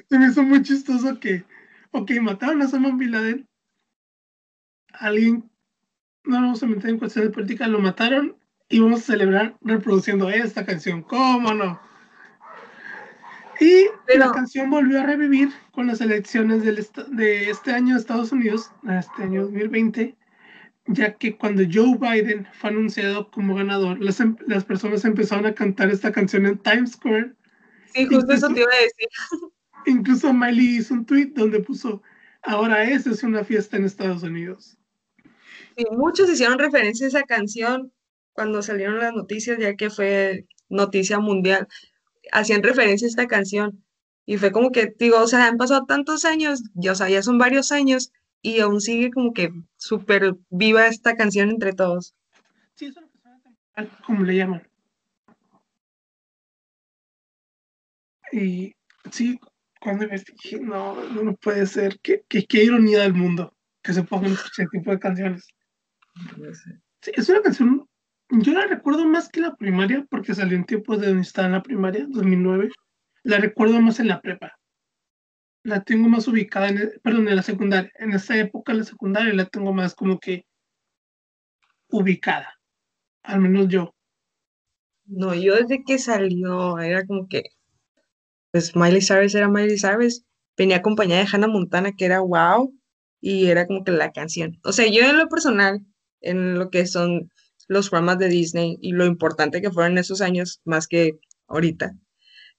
[0.09, 1.45] se me hizo muy chistoso que,
[1.93, 3.49] ok, mataron a Osama Bin Laden.
[4.93, 5.49] Alguien,
[6.25, 8.37] no vamos a meter en cuestiones de política, lo mataron
[8.69, 11.03] y vamos a celebrar reproduciendo esta canción.
[11.03, 11.81] ¿Cómo no?
[13.61, 13.87] Y
[14.19, 18.71] la canción volvió a revivir con las elecciones del de este año de Estados Unidos,
[18.89, 20.17] este año 2020,
[20.89, 25.55] ya que cuando Joe Biden fue anunciado como ganador, las, em, las personas empezaron a
[25.55, 27.33] cantar esta canción en Times Square.
[27.95, 29.09] Sí, justo eso te iba a decir.
[29.87, 32.03] Incluso Miley hizo un tweet donde puso,
[32.43, 34.77] ahora esa es una fiesta en Estados Unidos.
[35.77, 37.93] Sí, muchos hicieron referencia a esa canción
[38.33, 41.69] cuando salieron las noticias, ya que fue noticia mundial
[42.33, 43.85] hacían referencia a esta canción.
[44.25, 47.23] Y fue como que, digo, o sea, han pasado tantos años, ya, o sea, ya
[47.23, 52.15] son varios años, y aún sigue como que súper viva esta canción entre todos.
[52.75, 54.69] Sí, es una persona temporal, como le llaman.
[58.33, 58.75] Y
[59.11, 59.39] sí,
[59.81, 64.03] cuando me dije, no, no puede ser, qué, qué, qué ironía del mundo que se
[64.03, 65.47] pongan este tipo de canciones.
[67.01, 67.89] Sí, es una canción
[68.31, 71.53] yo la recuerdo más que la primaria, porque salió en tiempos de donde estaba en
[71.53, 72.71] la primaria, 2009.
[73.23, 74.56] La recuerdo más en la prepa.
[75.67, 77.91] La tengo más ubicada, en, perdón, en la secundaria.
[77.99, 80.47] En esa época, la secundaria, la tengo más como que
[81.89, 82.55] ubicada.
[83.25, 83.93] Al menos yo.
[85.07, 87.43] No, yo desde que salió, era como que,
[88.53, 90.25] pues Miley Cyrus era Miley Cyrus.
[90.57, 92.73] Venía acompañada de Hannah Montana, que era wow,
[93.21, 94.61] y era como que la canción.
[94.63, 95.81] O sea, yo en lo personal,
[96.21, 97.33] en lo que son
[97.67, 101.19] los programas de Disney y lo importante que fueron esos años más que
[101.49, 101.93] ahorita.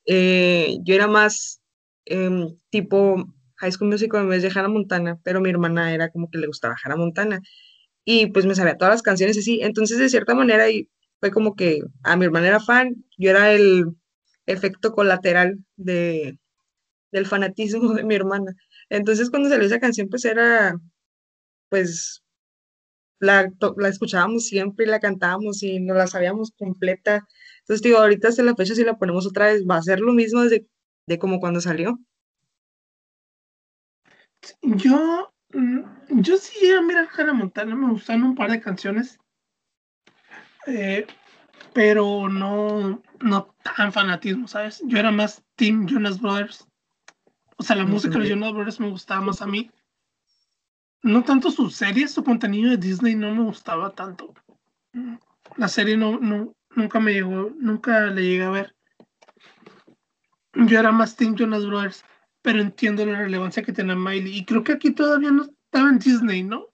[0.06, 1.62] Eh, yo era más
[2.08, 3.26] em, tipo
[3.58, 6.48] High School Musical en vez de Hannah Montana, pero mi hermana era como que le
[6.48, 7.42] gustaba Hannah Montana
[8.06, 9.62] y pues me sabía todas las canciones así.
[9.62, 10.90] Entonces, de cierta manera, y
[11.20, 13.86] fue como que a mi hermana era fan, yo era el
[14.46, 16.40] efecto colateral de,
[17.12, 18.56] del fanatismo de mi hermana.
[18.90, 20.76] Entonces, cuando salió esa canción, pues era,
[21.70, 22.24] pues,
[23.20, 27.28] la, la escuchábamos siempre y la cantábamos y no la sabíamos completa.
[27.62, 30.14] Entonces, digo, ahorita hasta la fecha, si la ponemos otra vez, va a ser lo
[30.14, 30.68] mismo de,
[31.08, 32.00] de como cuando salió.
[34.62, 35.82] Yo, mm,
[36.22, 39.20] yo sí a mirar Hannah Montana, me gustan un par de canciones,
[40.68, 41.08] eh,
[41.74, 44.82] pero no, no tan fanatismo, ¿sabes?
[44.86, 46.68] Yo era más Team Jonas Brothers.
[47.58, 49.72] O sea, la música de Jonas Brothers me gustaba más a mí
[51.04, 54.34] no tanto sus series, su contenido de Disney no me gustaba tanto.
[55.56, 58.76] La serie no, no, nunca me llegó, nunca le llegué a ver.
[60.66, 62.04] Yo era más Team Jonas Brothers,
[62.42, 64.38] pero entiendo la relevancia que tiene Miley.
[64.38, 66.68] Y creo que aquí todavía no estaba en Disney, ¿no?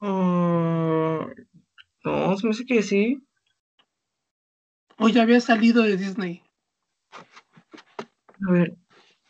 [0.00, 1.26] Ah,
[2.04, 3.22] no, se me hace que sí.
[4.98, 6.42] O ya había salido de Disney.
[8.48, 8.76] A ver,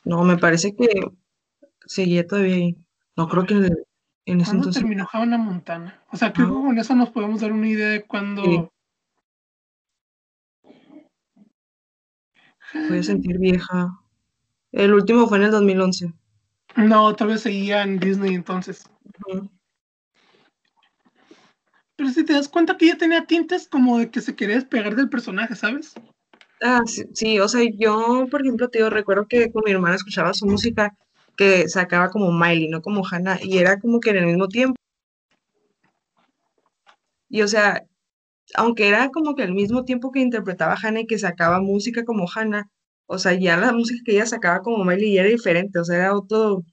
[0.05, 0.89] no, me parece que
[1.87, 2.77] seguía todavía ahí.
[3.17, 3.55] No creo que
[4.25, 4.83] en ese entonces.
[4.83, 6.03] terminó Hannah Montana?
[6.11, 8.73] O sea, creo que con eso nos podemos dar una idea de cuándo.
[12.75, 13.99] Voy a sentir vieja.
[14.73, 16.13] El último fue en el 2011.
[16.77, 18.85] No, todavía seguía en Disney entonces.
[21.97, 24.97] Pero si te das cuenta que ya tenía tintes como de que se quería despegar
[24.97, 25.95] del personaje, ¿sabes?
[26.63, 30.33] Ah, sí, sí, o sea, yo, por ejemplo, te recuerdo que con mi hermana escuchaba
[30.33, 30.97] su música
[31.37, 34.77] que sacaba como Miley, no como Hannah, y era como que en el mismo tiempo.
[37.29, 37.83] Y o sea,
[38.55, 42.27] aunque era como que al mismo tiempo que interpretaba Hannah y que sacaba música como
[42.35, 42.69] Hannah,
[43.07, 46.17] o sea, ya la música que ella sacaba como Miley era diferente, o sea, era
[46.17, 46.65] otro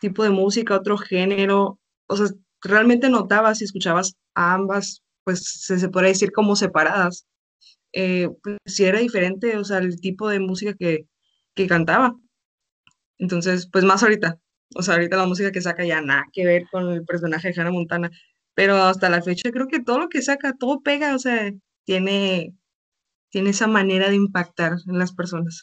[0.00, 1.78] tipo de música, otro género,
[2.08, 2.26] o sea,
[2.62, 7.26] realmente notabas si escuchabas a ambas, pues se, se podría decir como separadas,
[7.92, 11.06] eh, pues sí era diferente, o sea, el tipo de música que,
[11.54, 12.16] que cantaba.
[13.18, 14.38] Entonces, pues más ahorita.
[14.76, 17.60] O sea, ahorita la música que saca ya nada que ver con el personaje de
[17.60, 18.10] Hannah Montana.
[18.54, 21.52] Pero hasta la fecha creo que todo lo que saca, todo pega, o sea,
[21.84, 22.54] tiene,
[23.30, 25.62] tiene esa manera de impactar en las personas.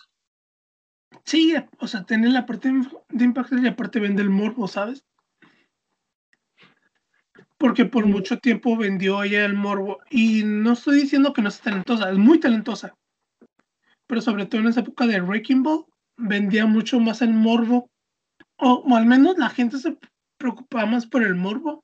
[1.26, 2.72] Sí, o sea, tiene la parte
[3.10, 5.06] de impactar y aparte vende el morbo, ¿sabes?
[7.58, 10.00] Porque por mucho tiempo vendió ella el morbo.
[10.10, 12.96] Y no estoy diciendo que no es talentosa, es muy talentosa.
[14.08, 15.86] Pero sobre todo en esa época de Wrecking Ball,
[16.18, 17.90] vendía mucho más el morbo,
[18.58, 19.98] o, al menos la gente se
[20.38, 21.84] preocupaba más por el morbo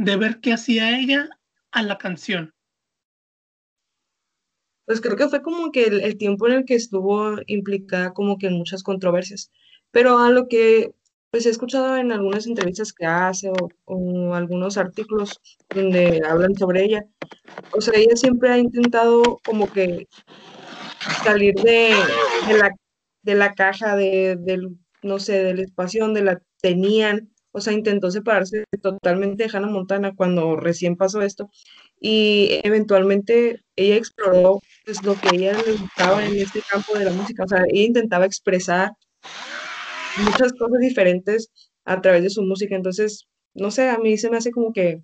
[0.00, 1.28] de ver qué hacía ella
[1.72, 2.54] a la canción.
[4.86, 8.48] pues creo que fue como que el, tiempo en el que estuvo implicada como que
[8.48, 9.50] en muchas controversias.
[9.92, 10.92] Pero a lo que
[11.30, 13.52] pues he escuchado en algunas entrevistas que hace
[13.86, 17.06] o, algunos artículos donde hablan sobre ella,
[17.72, 20.08] o sea, ella siempre ha intentado como que
[21.22, 21.90] salir de,
[22.58, 22.70] la,
[23.22, 28.10] de la caja, de, del, no sé, del espacio donde la tenían, o sea, intentó
[28.10, 31.50] separarse totalmente de Hannah Montana cuando recién pasó esto
[32.00, 37.12] y eventualmente ella exploró pues, lo que ella le gustaba en este campo de la
[37.12, 38.92] música, o sea, ella intentaba expresar
[40.24, 41.50] muchas cosas diferentes
[41.84, 45.02] a través de su música, entonces, no sé, a mí se me hace como que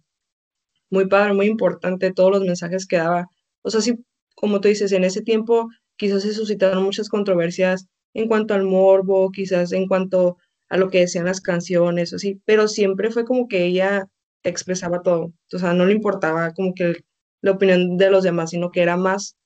[0.90, 3.26] muy padre, muy importante todos los mensajes que daba,
[3.62, 3.94] o sea, sí,
[4.36, 9.30] como tú dices, en ese tiempo quizás se suscitaron muchas controversias en cuanto al morbo,
[9.30, 10.38] quizás en cuanto
[10.68, 14.06] a lo que decían las canciones, o sí, pero siempre fue como que ella
[14.42, 15.32] expresaba todo.
[15.52, 17.04] O sea, no le importaba como que
[17.40, 19.36] la opinión de los demás, sino que era más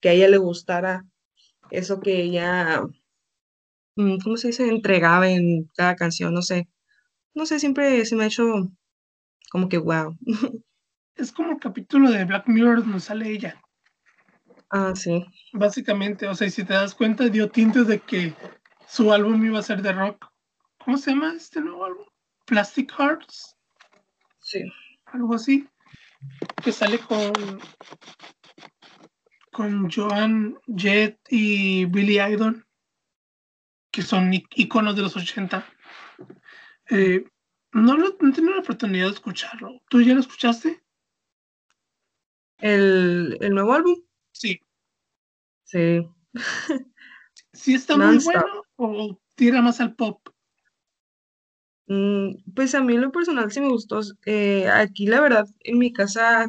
[0.00, 1.04] que a ella le gustara
[1.70, 2.82] eso que ella,
[3.96, 4.68] mm, ¿cómo se dice?
[4.68, 6.68] Entregaba en cada canción, no sé.
[7.34, 8.44] No sé, siempre se me ha hecho
[9.50, 10.16] como que wow.
[11.16, 13.60] Es como el capítulo de Black Mirror donde sale ella.
[14.70, 15.24] Ah, sí.
[15.52, 18.34] Básicamente, o sea, si te das cuenta, dio tintes de que
[18.86, 20.27] su álbum iba a ser de rock.
[20.88, 22.06] ¿Cómo se llama este nuevo álbum?
[22.46, 23.54] Plastic Hearts.
[24.40, 24.62] Sí.
[25.04, 25.68] Algo así.
[26.64, 27.60] Que sale con
[29.52, 32.66] con Joan Jett y Billy Idol,
[33.90, 35.62] que son iconos de los 80.
[36.88, 37.22] Eh,
[37.72, 39.82] no, no he tenido la oportunidad de escucharlo.
[39.90, 40.82] ¿Tú ya lo escuchaste?
[42.56, 43.96] ¿El, nuevo álbum?
[44.32, 44.58] Sí.
[45.64, 46.08] Sí.
[47.52, 50.26] ¿Sí está muy bueno o tira más al pop?
[51.88, 54.00] Mm, pues a mí lo personal sí me gustó.
[54.26, 56.46] Eh, aquí la verdad, en mi casa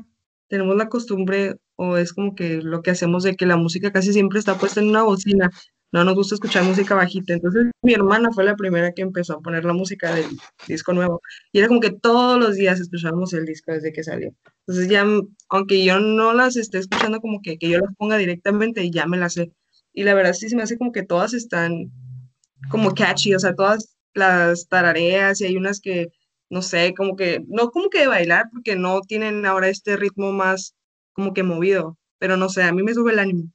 [0.48, 4.11] tenemos la costumbre, o es como que lo que hacemos de que la música casi
[4.14, 5.49] siempre está puesta en una bocina.
[5.91, 7.34] No nos gusta escuchar música bajita.
[7.34, 10.26] Entonces mi hermana fue la primera que empezó a poner la música del
[10.68, 11.22] disco nuevo.
[11.52, 14.34] Y era como que todos los días escuchábamos el disco desde que salió.
[14.68, 15.06] Entonces ya,
[15.49, 19.18] aunque yo no las esté escuchando como que, que yo las ponga directamente, ya me
[19.18, 19.53] las sé.
[19.94, 21.91] Y la verdad sí se me hace como que todas están
[22.70, 26.07] como catchy, o sea, todas las tarareas y hay unas que,
[26.49, 30.31] no sé, como que, no como que de bailar, porque no tienen ahora este ritmo
[30.31, 30.76] más
[31.14, 33.52] como que movido, pero no sé, a mí me sube el ánimo.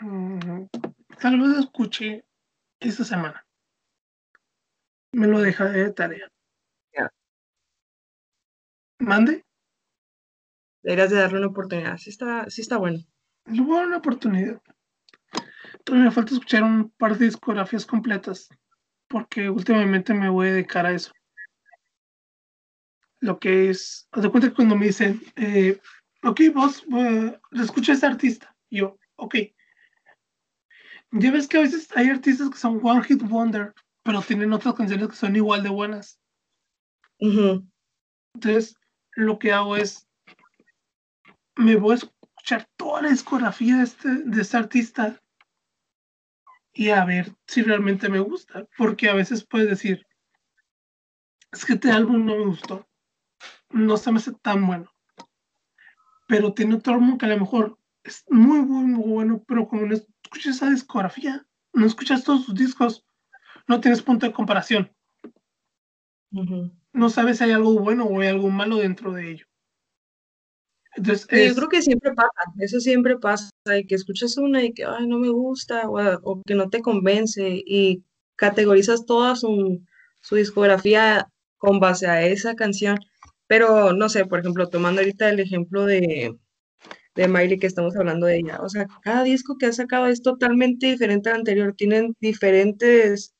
[0.00, 0.66] Mm,
[1.20, 2.24] tal vez escuché
[2.80, 3.46] esta semana.
[5.12, 6.28] Me lo dejaré de tarea.
[9.00, 9.44] ¿Mande?
[10.82, 11.96] Deberías de darle una oportunidad.
[11.98, 12.98] Sí está, sí está bueno.
[13.46, 14.60] Le voy a dar una oportunidad.
[15.90, 18.48] Todavía me falta escuchar un par de discografías completas,
[19.08, 21.10] porque últimamente me voy a dedicar a eso.
[23.18, 25.80] Lo que es, haz de cuenta que cuando me dicen, eh,
[26.22, 29.34] ok, vos, uh, escucha a este artista, yo, ok.
[31.10, 34.76] Ya ves que a veces hay artistas que son One Hit Wonder, pero tienen otras
[34.76, 36.20] canciones que son igual de buenas.
[37.18, 38.76] Entonces,
[39.16, 40.08] lo que hago es,
[41.56, 45.20] me voy a escuchar toda la discografía de este, de este artista
[46.72, 50.06] y a ver si realmente me gusta, porque a veces puedes decir,
[51.52, 52.88] es que este álbum no me gustó,
[53.70, 54.92] no se me hace tan bueno,
[56.26, 59.86] pero tiene otro álbum que a lo mejor es muy, muy, muy bueno, pero como
[59.86, 63.04] no escuchas esa discografía, no escuchas todos sus discos,
[63.66, 64.92] no tienes punto de comparación.
[66.92, 69.46] No sabes si hay algo bueno o hay algo malo dentro de ello.
[70.96, 75.06] Yo creo que siempre pasa, eso siempre pasa, y que escuchas una y que, ay,
[75.06, 78.02] no me gusta, o, que no te convence, y
[78.36, 79.80] categorizas toda su,
[80.32, 82.98] discografía con base a esa canción.
[83.46, 86.36] Pero, no sé, por ejemplo, tomando ahorita el ejemplo de,
[87.14, 90.22] de Miley que estamos hablando de ella, o sea, cada disco que ha sacado es
[90.22, 93.34] totalmente diferente al anterior, tienen diferentes,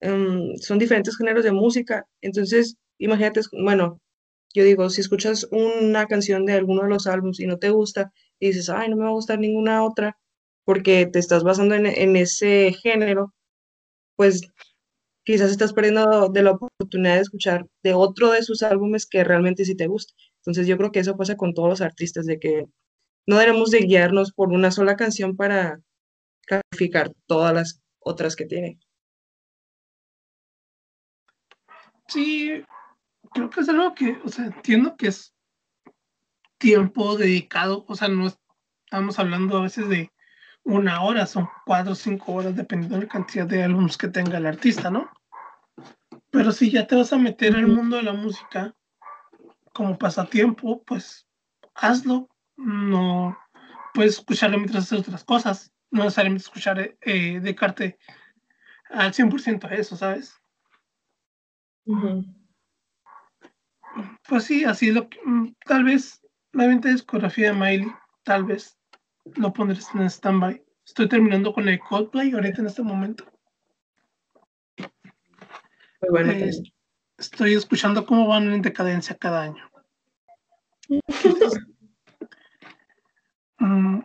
[0.00, 4.00] em, son diferentes géneros de música, entonces, imagínate, bueno,
[4.54, 8.12] yo digo, si escuchas una canción de alguno de los álbumes y no te gusta,
[8.38, 10.16] y dices, ay, no me va a gustar ninguna otra,
[10.64, 13.34] porque te estás basando en, ese género,
[14.16, 14.42] pues
[15.24, 19.64] quizás estás perdiendo de la oportunidad de escuchar de otro de sus álbumes que realmente
[19.64, 20.14] sí te gusta.
[20.38, 22.66] Entonces yo creo que eso pasa con todos los artistas, de que
[23.26, 25.80] no debemos de guiarnos por una sola canción para
[26.46, 28.78] calificar todas las otras que tiene.
[32.08, 32.62] Sí,
[33.34, 35.34] creo que es algo que, o sea, entiendo que es
[36.58, 38.28] tiempo dedicado, o sea, no
[38.84, 40.10] estamos hablando a veces de
[40.62, 44.38] una hora, son cuatro o cinco horas, dependiendo de la cantidad de álbumes que tenga
[44.38, 45.10] el artista, ¿no?
[46.30, 48.74] Pero si ya te vas a meter en el mundo de la música
[49.72, 51.26] como pasatiempo, pues
[51.74, 52.28] hazlo.
[52.56, 53.36] No
[53.92, 55.72] puedes escucharlo mientras haces otras cosas.
[55.90, 57.98] No necesariamente escuchar eh, de carte
[58.90, 60.40] al 100% eso, ¿sabes?
[64.28, 65.18] Pues sí, así es lo que.
[65.24, 66.20] Mm, tal vez
[66.52, 67.92] la venta de discografía de Miley,
[68.22, 68.78] tal vez
[69.36, 70.62] lo pondré en stand-by.
[70.86, 73.24] Estoy terminando con el Coldplay ahorita en este momento.
[74.78, 76.32] Muy bueno.
[76.32, 76.50] Eh,
[77.18, 79.70] estoy escuchando cómo van en decadencia cada año.
[83.56, 84.02] Mm,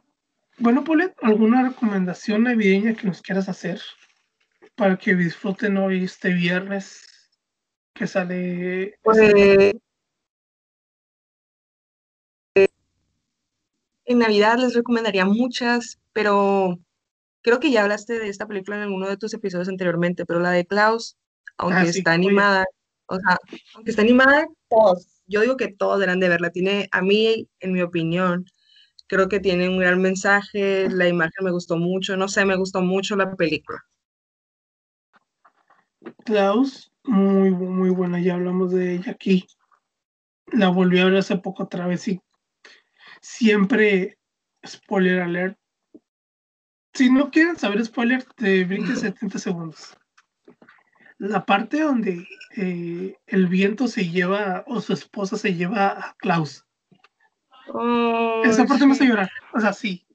[0.60, 3.82] bueno, Paulet, ¿alguna recomendación navideña que nos quieras hacer
[4.76, 7.09] para que disfruten hoy este viernes
[8.00, 8.98] que sale?
[9.04, 9.18] Pues,
[14.06, 16.80] en Navidad les recomendaría muchas, pero
[17.42, 20.52] creo que ya hablaste de esta película en alguno de tus episodios anteriormente, pero la
[20.52, 21.18] de Klaus,
[21.58, 22.66] aunque ah, está animada,
[23.08, 23.38] o sea,
[23.76, 26.52] aunque está animada, todos, yo digo que todos deberán de verla.
[26.52, 28.46] Tiene, a mí, en mi opinión,
[29.08, 32.82] creo que tiene un gran mensaje, la imagen me gustó mucho, no sé, me gustó
[32.82, 33.80] mucho la película.
[36.24, 39.48] Klaus, muy, muy buena, ya hablamos de ella aquí.
[40.52, 42.22] La volví a ver hace poco otra vez y
[43.22, 44.18] siempre,
[44.66, 45.58] spoiler alert.
[46.94, 49.98] Si no quieren saber spoiler, te brinques 70 segundos.
[51.18, 52.26] La parte donde
[52.56, 56.66] eh, el viento se lleva, o su esposa se lleva a Klaus.
[58.44, 59.30] Esa parte me hace llorar.
[59.54, 60.06] O sea, sí.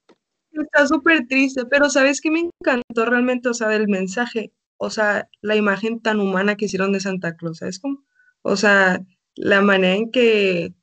[0.50, 3.48] Está súper triste, pero ¿sabes qué me encantó realmente?
[3.48, 4.52] O sea, del mensaje.
[4.78, 8.04] O sea, la imagen tan humana que hicieron de Santa Claus, ¿sabes cómo?
[8.42, 9.00] O sea,
[9.36, 10.74] la manera en que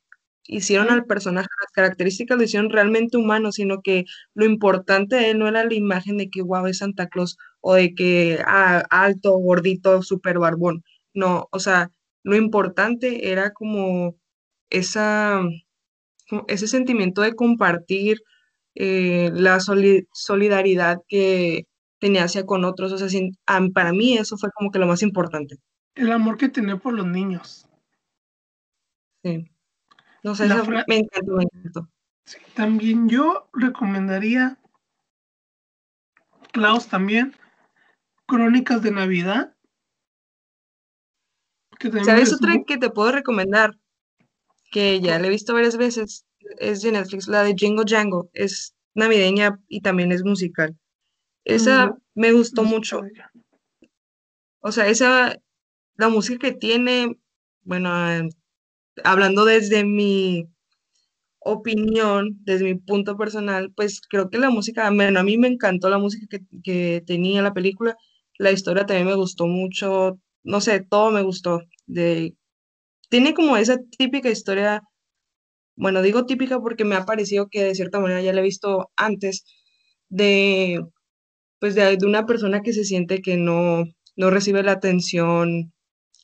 [0.46, 4.04] hicieron al personaje, las características lo hicieron realmente humano, sino que
[4.34, 7.74] lo importante de él no era la imagen de que guau es Santa Claus o
[7.74, 10.84] de que ah, alto, gordito, súper barbón.
[11.14, 11.90] No, o sea,
[12.24, 14.16] lo importante era como
[14.70, 15.42] esa,
[16.48, 18.18] ese sentimiento de compartir
[18.74, 21.66] eh, la solidaridad que
[22.02, 22.90] tenía hacia con otros.
[22.90, 23.08] O sea,
[23.72, 25.58] para mí eso fue como que lo más importante.
[25.94, 27.64] El amor que tenía por los niños.
[29.22, 29.48] Sí.
[30.24, 30.48] No sé,
[30.88, 31.88] me encantó, me encantó.
[32.24, 34.58] Sí, también yo recomendaría
[36.50, 37.36] Klaus también,
[38.26, 39.54] Crónicas de Navidad.
[42.04, 43.78] ¿Sabes otra que te puedo recomendar?
[44.72, 46.26] Que ya la he visto varias veces.
[46.58, 48.28] Es de Netflix, la de Jingo Django.
[48.32, 50.76] Es navideña y también es musical.
[51.44, 53.02] Esa mm, me gustó mucho.
[54.60, 55.36] O sea, esa,
[55.96, 57.16] la música que tiene,
[57.62, 57.90] bueno,
[59.04, 60.48] hablando desde mi
[61.40, 65.90] opinión, desde mi punto personal, pues creo que la música, bueno, a mí me encantó
[65.90, 67.96] la música que, tenía la película,
[68.38, 71.60] la historia también me gustó mucho, no sé, todo me gustó.
[71.86, 72.36] De,
[73.08, 74.82] tiene como esa típica historia,
[75.76, 78.90] bueno, digo típica porque me ha parecido que de cierta manera ya la he visto
[78.96, 79.44] antes,
[80.08, 80.80] de,
[81.62, 83.84] pues de, de una persona que se siente que no,
[84.16, 85.72] no recibe la atención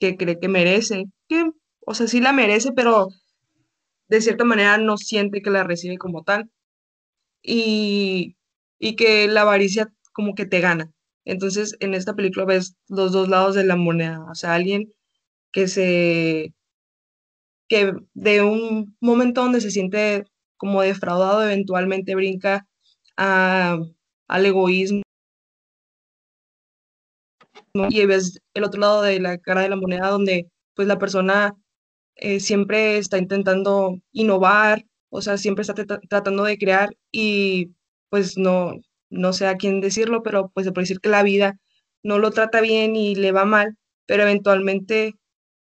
[0.01, 1.53] que cree que merece, que
[1.87, 3.07] o sea, sí la merece, pero
[4.09, 6.51] de cierta manera no siente que la recibe como tal.
[7.41, 8.37] Y,
[8.97, 10.91] que la avaricia como que te gana.
[11.25, 14.27] Entonces, en esta película ves los dos lados de la moneda.
[14.29, 14.93] O sea, alguien
[15.53, 16.53] que se
[17.69, 20.25] que de un momento donde se siente
[20.57, 22.67] como defraudado, eventualmente brinca
[23.17, 23.95] al
[24.47, 25.03] egoísmo.
[27.91, 31.55] Y ves el otro lado de la cara de la moneda donde pues la persona
[32.17, 37.71] eh, siempre está intentando innovar, o sea, siempre está tratando de crear y
[38.11, 38.75] pues no,
[39.11, 41.59] no sé a quién decirlo, pero pues se puede decir que la vida
[42.03, 43.77] no lo trata bien y le va mal,
[44.07, 45.15] pero eventualmente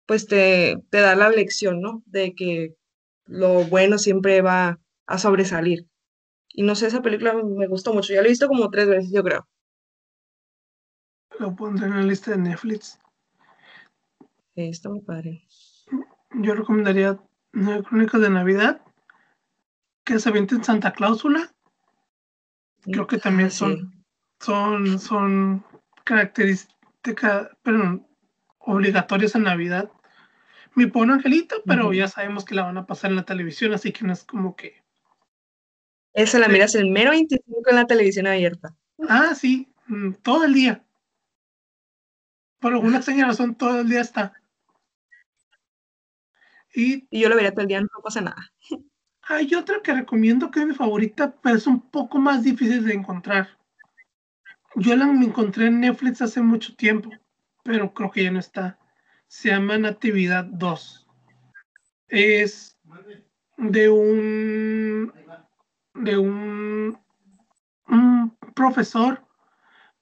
[0.05, 2.03] pues te, te da la lección, ¿no?
[2.05, 2.75] De que
[3.25, 5.87] lo bueno siempre va a sobresalir.
[6.49, 8.13] Y no sé, esa película me gustó mucho.
[8.13, 9.47] Ya la he visto como tres veces, yo creo.
[11.41, 12.99] Lo pondré en la lista de Netflix.
[14.55, 15.45] Sí, está muy padre
[16.35, 17.19] yo recomendaría
[17.53, 18.81] Nueve Crónicas de Navidad,
[20.03, 21.53] que se en Santa Cláusula.
[22.83, 24.05] Creo que también ah, son,
[24.39, 25.65] son, son
[26.03, 28.07] características, perdón,
[28.59, 29.91] obligatorias en Navidad.
[30.73, 33.91] Mi pobre angelito, pero ya sabemos que la van a pasar en la televisión, así
[33.91, 34.81] que no es como que.
[36.13, 38.75] Esa la miras el mero 25 en la televisión abierta.
[39.07, 40.85] Ah, sí, mm, todo el día.
[42.61, 44.33] Por alguna extraña razón, todo el día está.
[46.73, 48.53] Y, yo lo vería todo el día, no pasa nada.
[49.23, 52.93] Hay otra que recomiendo que es mi favorita, pero es un poco más difícil de
[52.93, 53.49] encontrar.
[54.75, 57.09] Yo la encontré en Netflix hace mucho tiempo,
[57.63, 58.77] pero creo que ya no está.
[59.27, 61.07] Se llama Natividad 2.
[62.07, 62.77] Es
[63.57, 65.13] de un
[65.95, 66.99] de un,
[67.87, 69.25] un profesor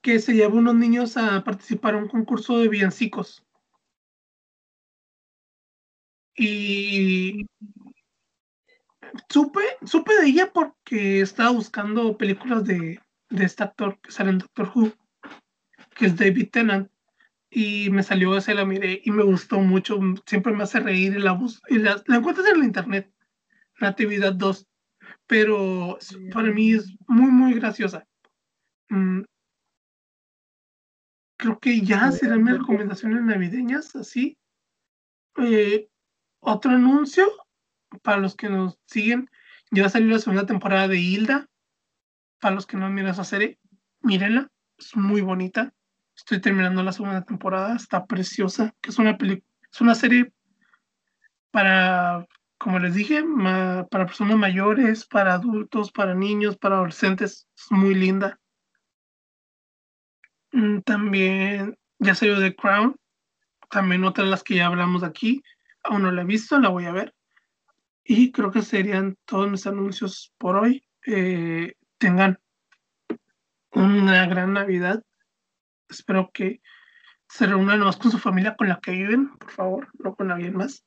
[0.02, 3.44] que se lleva unos niños a participar en un concurso de villancicos.
[6.36, 7.46] Y
[9.30, 13.00] supe, supe de ella porque estaba buscando películas de,
[13.30, 14.94] de este actor que sale en Doctor Who,
[15.96, 16.90] que es David Tennant.
[17.52, 20.00] Y me salió ese, la miré y me gustó mucho.
[20.28, 23.12] Siempre me hace reír y la, bus y la, encuentras en la internet,
[23.80, 24.68] Natividad 2.
[25.26, 25.98] Pero
[26.32, 28.08] para mí es muy, muy graciosa.
[28.90, 29.24] Mm,
[31.40, 34.38] creo que ya serán mis recomendaciones navideñas, así.
[35.38, 35.88] Eh,
[36.42, 37.26] otro anuncio
[38.04, 39.30] para los que nos siguen,
[39.72, 41.48] ya va a salir la segunda temporada de Hilda.
[42.42, 43.58] Para los que no miran esa serie,
[44.02, 45.74] mírenla, es muy bonita.
[46.16, 49.18] Estoy terminando la segunda temporada, está preciosa, que es una
[49.72, 50.34] es una serie
[51.52, 53.24] para, como les dije,
[53.90, 58.40] para personas mayores, para adultos, para niños, para adolescentes, es muy linda.
[60.52, 62.96] Mm, también ya salió The Crown,
[63.70, 65.44] también otra de las que ya hablamos aquí.
[65.84, 67.14] Aún no la he visto, la voy a ver.
[68.04, 70.84] Y creo que serían todos mis anuncios por hoy.
[71.06, 72.40] Eh, tengan
[73.72, 75.04] una gran Navidad.
[75.88, 76.62] Espero que
[77.28, 80.56] se reúnan más con su familia con la que viven, por favor, no con alguien
[80.56, 80.84] más.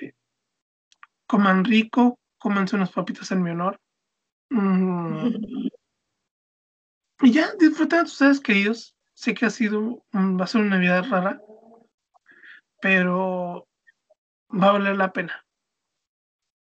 [0.00, 0.14] Eh,
[1.26, 3.78] coman rico, comanse unas papitas en mi honor.
[4.48, 5.28] Mm,
[7.22, 8.96] y ya, disfruten ustedes, queridos.
[9.14, 11.40] Sé que ha sido, va a ser una Navidad rara,
[12.80, 13.68] pero
[14.50, 15.44] va a valer la pena.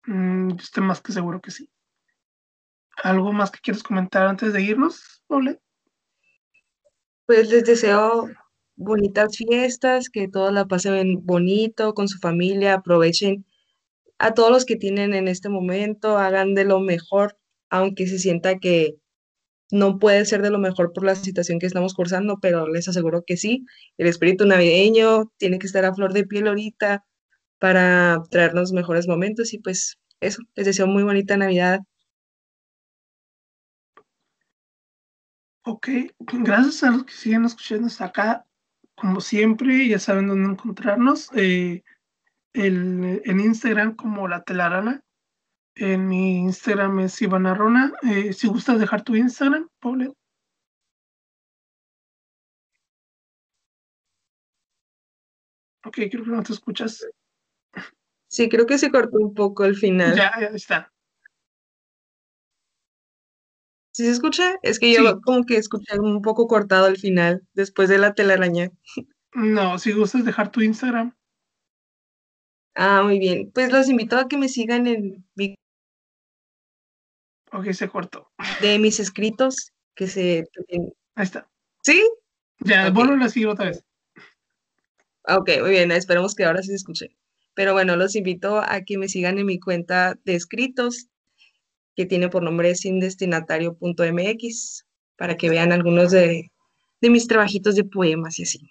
[0.06, 1.68] Mm, estoy más que seguro que sí.
[3.02, 5.60] ¿Algo más que quieres comentar antes de irnos, Ole?
[7.26, 8.28] Pues les deseo
[8.76, 13.44] bonitas fiestas, que todos la pasen bonito con su familia, aprovechen
[14.18, 17.38] a todos los que tienen en este momento, hagan de lo mejor,
[17.68, 18.96] aunque se sienta que
[19.70, 23.24] no puede ser de lo mejor por la situación que estamos cursando, pero les aseguro
[23.26, 23.66] que sí.
[23.98, 27.04] El espíritu navideño tiene que estar a flor de piel ahorita
[27.58, 31.80] para traernos mejores momentos y pues eso, les deseo muy bonita Navidad.
[35.64, 35.88] Ok,
[36.18, 38.46] gracias a los que siguen escuchando hasta acá.
[38.96, 41.28] Como siempre, ya saben dónde encontrarnos.
[41.36, 41.82] Eh,
[42.54, 45.02] en Instagram como La Telarana
[45.78, 47.92] en mi Instagram es Ivana Rona.
[48.02, 50.14] Eh, si gustas dejar tu Instagram, Paul.
[55.84, 57.06] Ok, creo que no te escuchas.
[58.26, 60.14] Sí, creo que se cortó un poco el final.
[60.14, 60.92] Ya, ya está.
[63.92, 64.54] ¿Sí se escucha?
[64.62, 68.70] Es que yo como que escuché un poco cortado el final después de la telaraña.
[69.34, 71.16] No, si gustas dejar tu Instagram.
[72.74, 73.50] Ah, muy bien.
[73.52, 75.57] Pues los invito a que me sigan en mi
[77.52, 78.30] Ok, se cortó.
[78.60, 80.44] De mis escritos, que se...
[81.14, 81.48] Ahí está.
[81.82, 82.06] ¿Sí?
[82.60, 83.22] Ya, okay.
[83.22, 83.84] a seguir otra vez.
[85.24, 87.16] Ok, muy bien, esperemos que ahora sí se escuche.
[87.54, 91.08] Pero bueno, los invito a que me sigan en mi cuenta de escritos,
[91.96, 96.52] que tiene por nombre sindestinatario.mx, para que vean algunos de,
[97.00, 98.70] de mis trabajitos de poemas y así.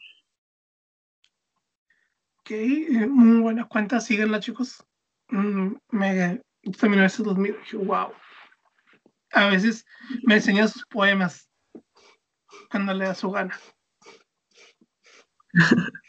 [2.39, 4.85] Ok, eh, muy buena cuenta, síganla chicos.
[5.29, 6.41] Mm, me,
[6.79, 8.11] también ese 2000, wow
[9.31, 9.85] a veces
[10.23, 11.49] me enseña sus poemas
[12.69, 13.57] cuando le da su gana.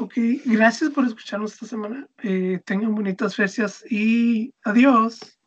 [0.00, 0.14] Ok,
[0.44, 2.08] gracias por escucharnos esta semana.
[2.24, 5.38] Eh, tengan bonitas fechas y adiós.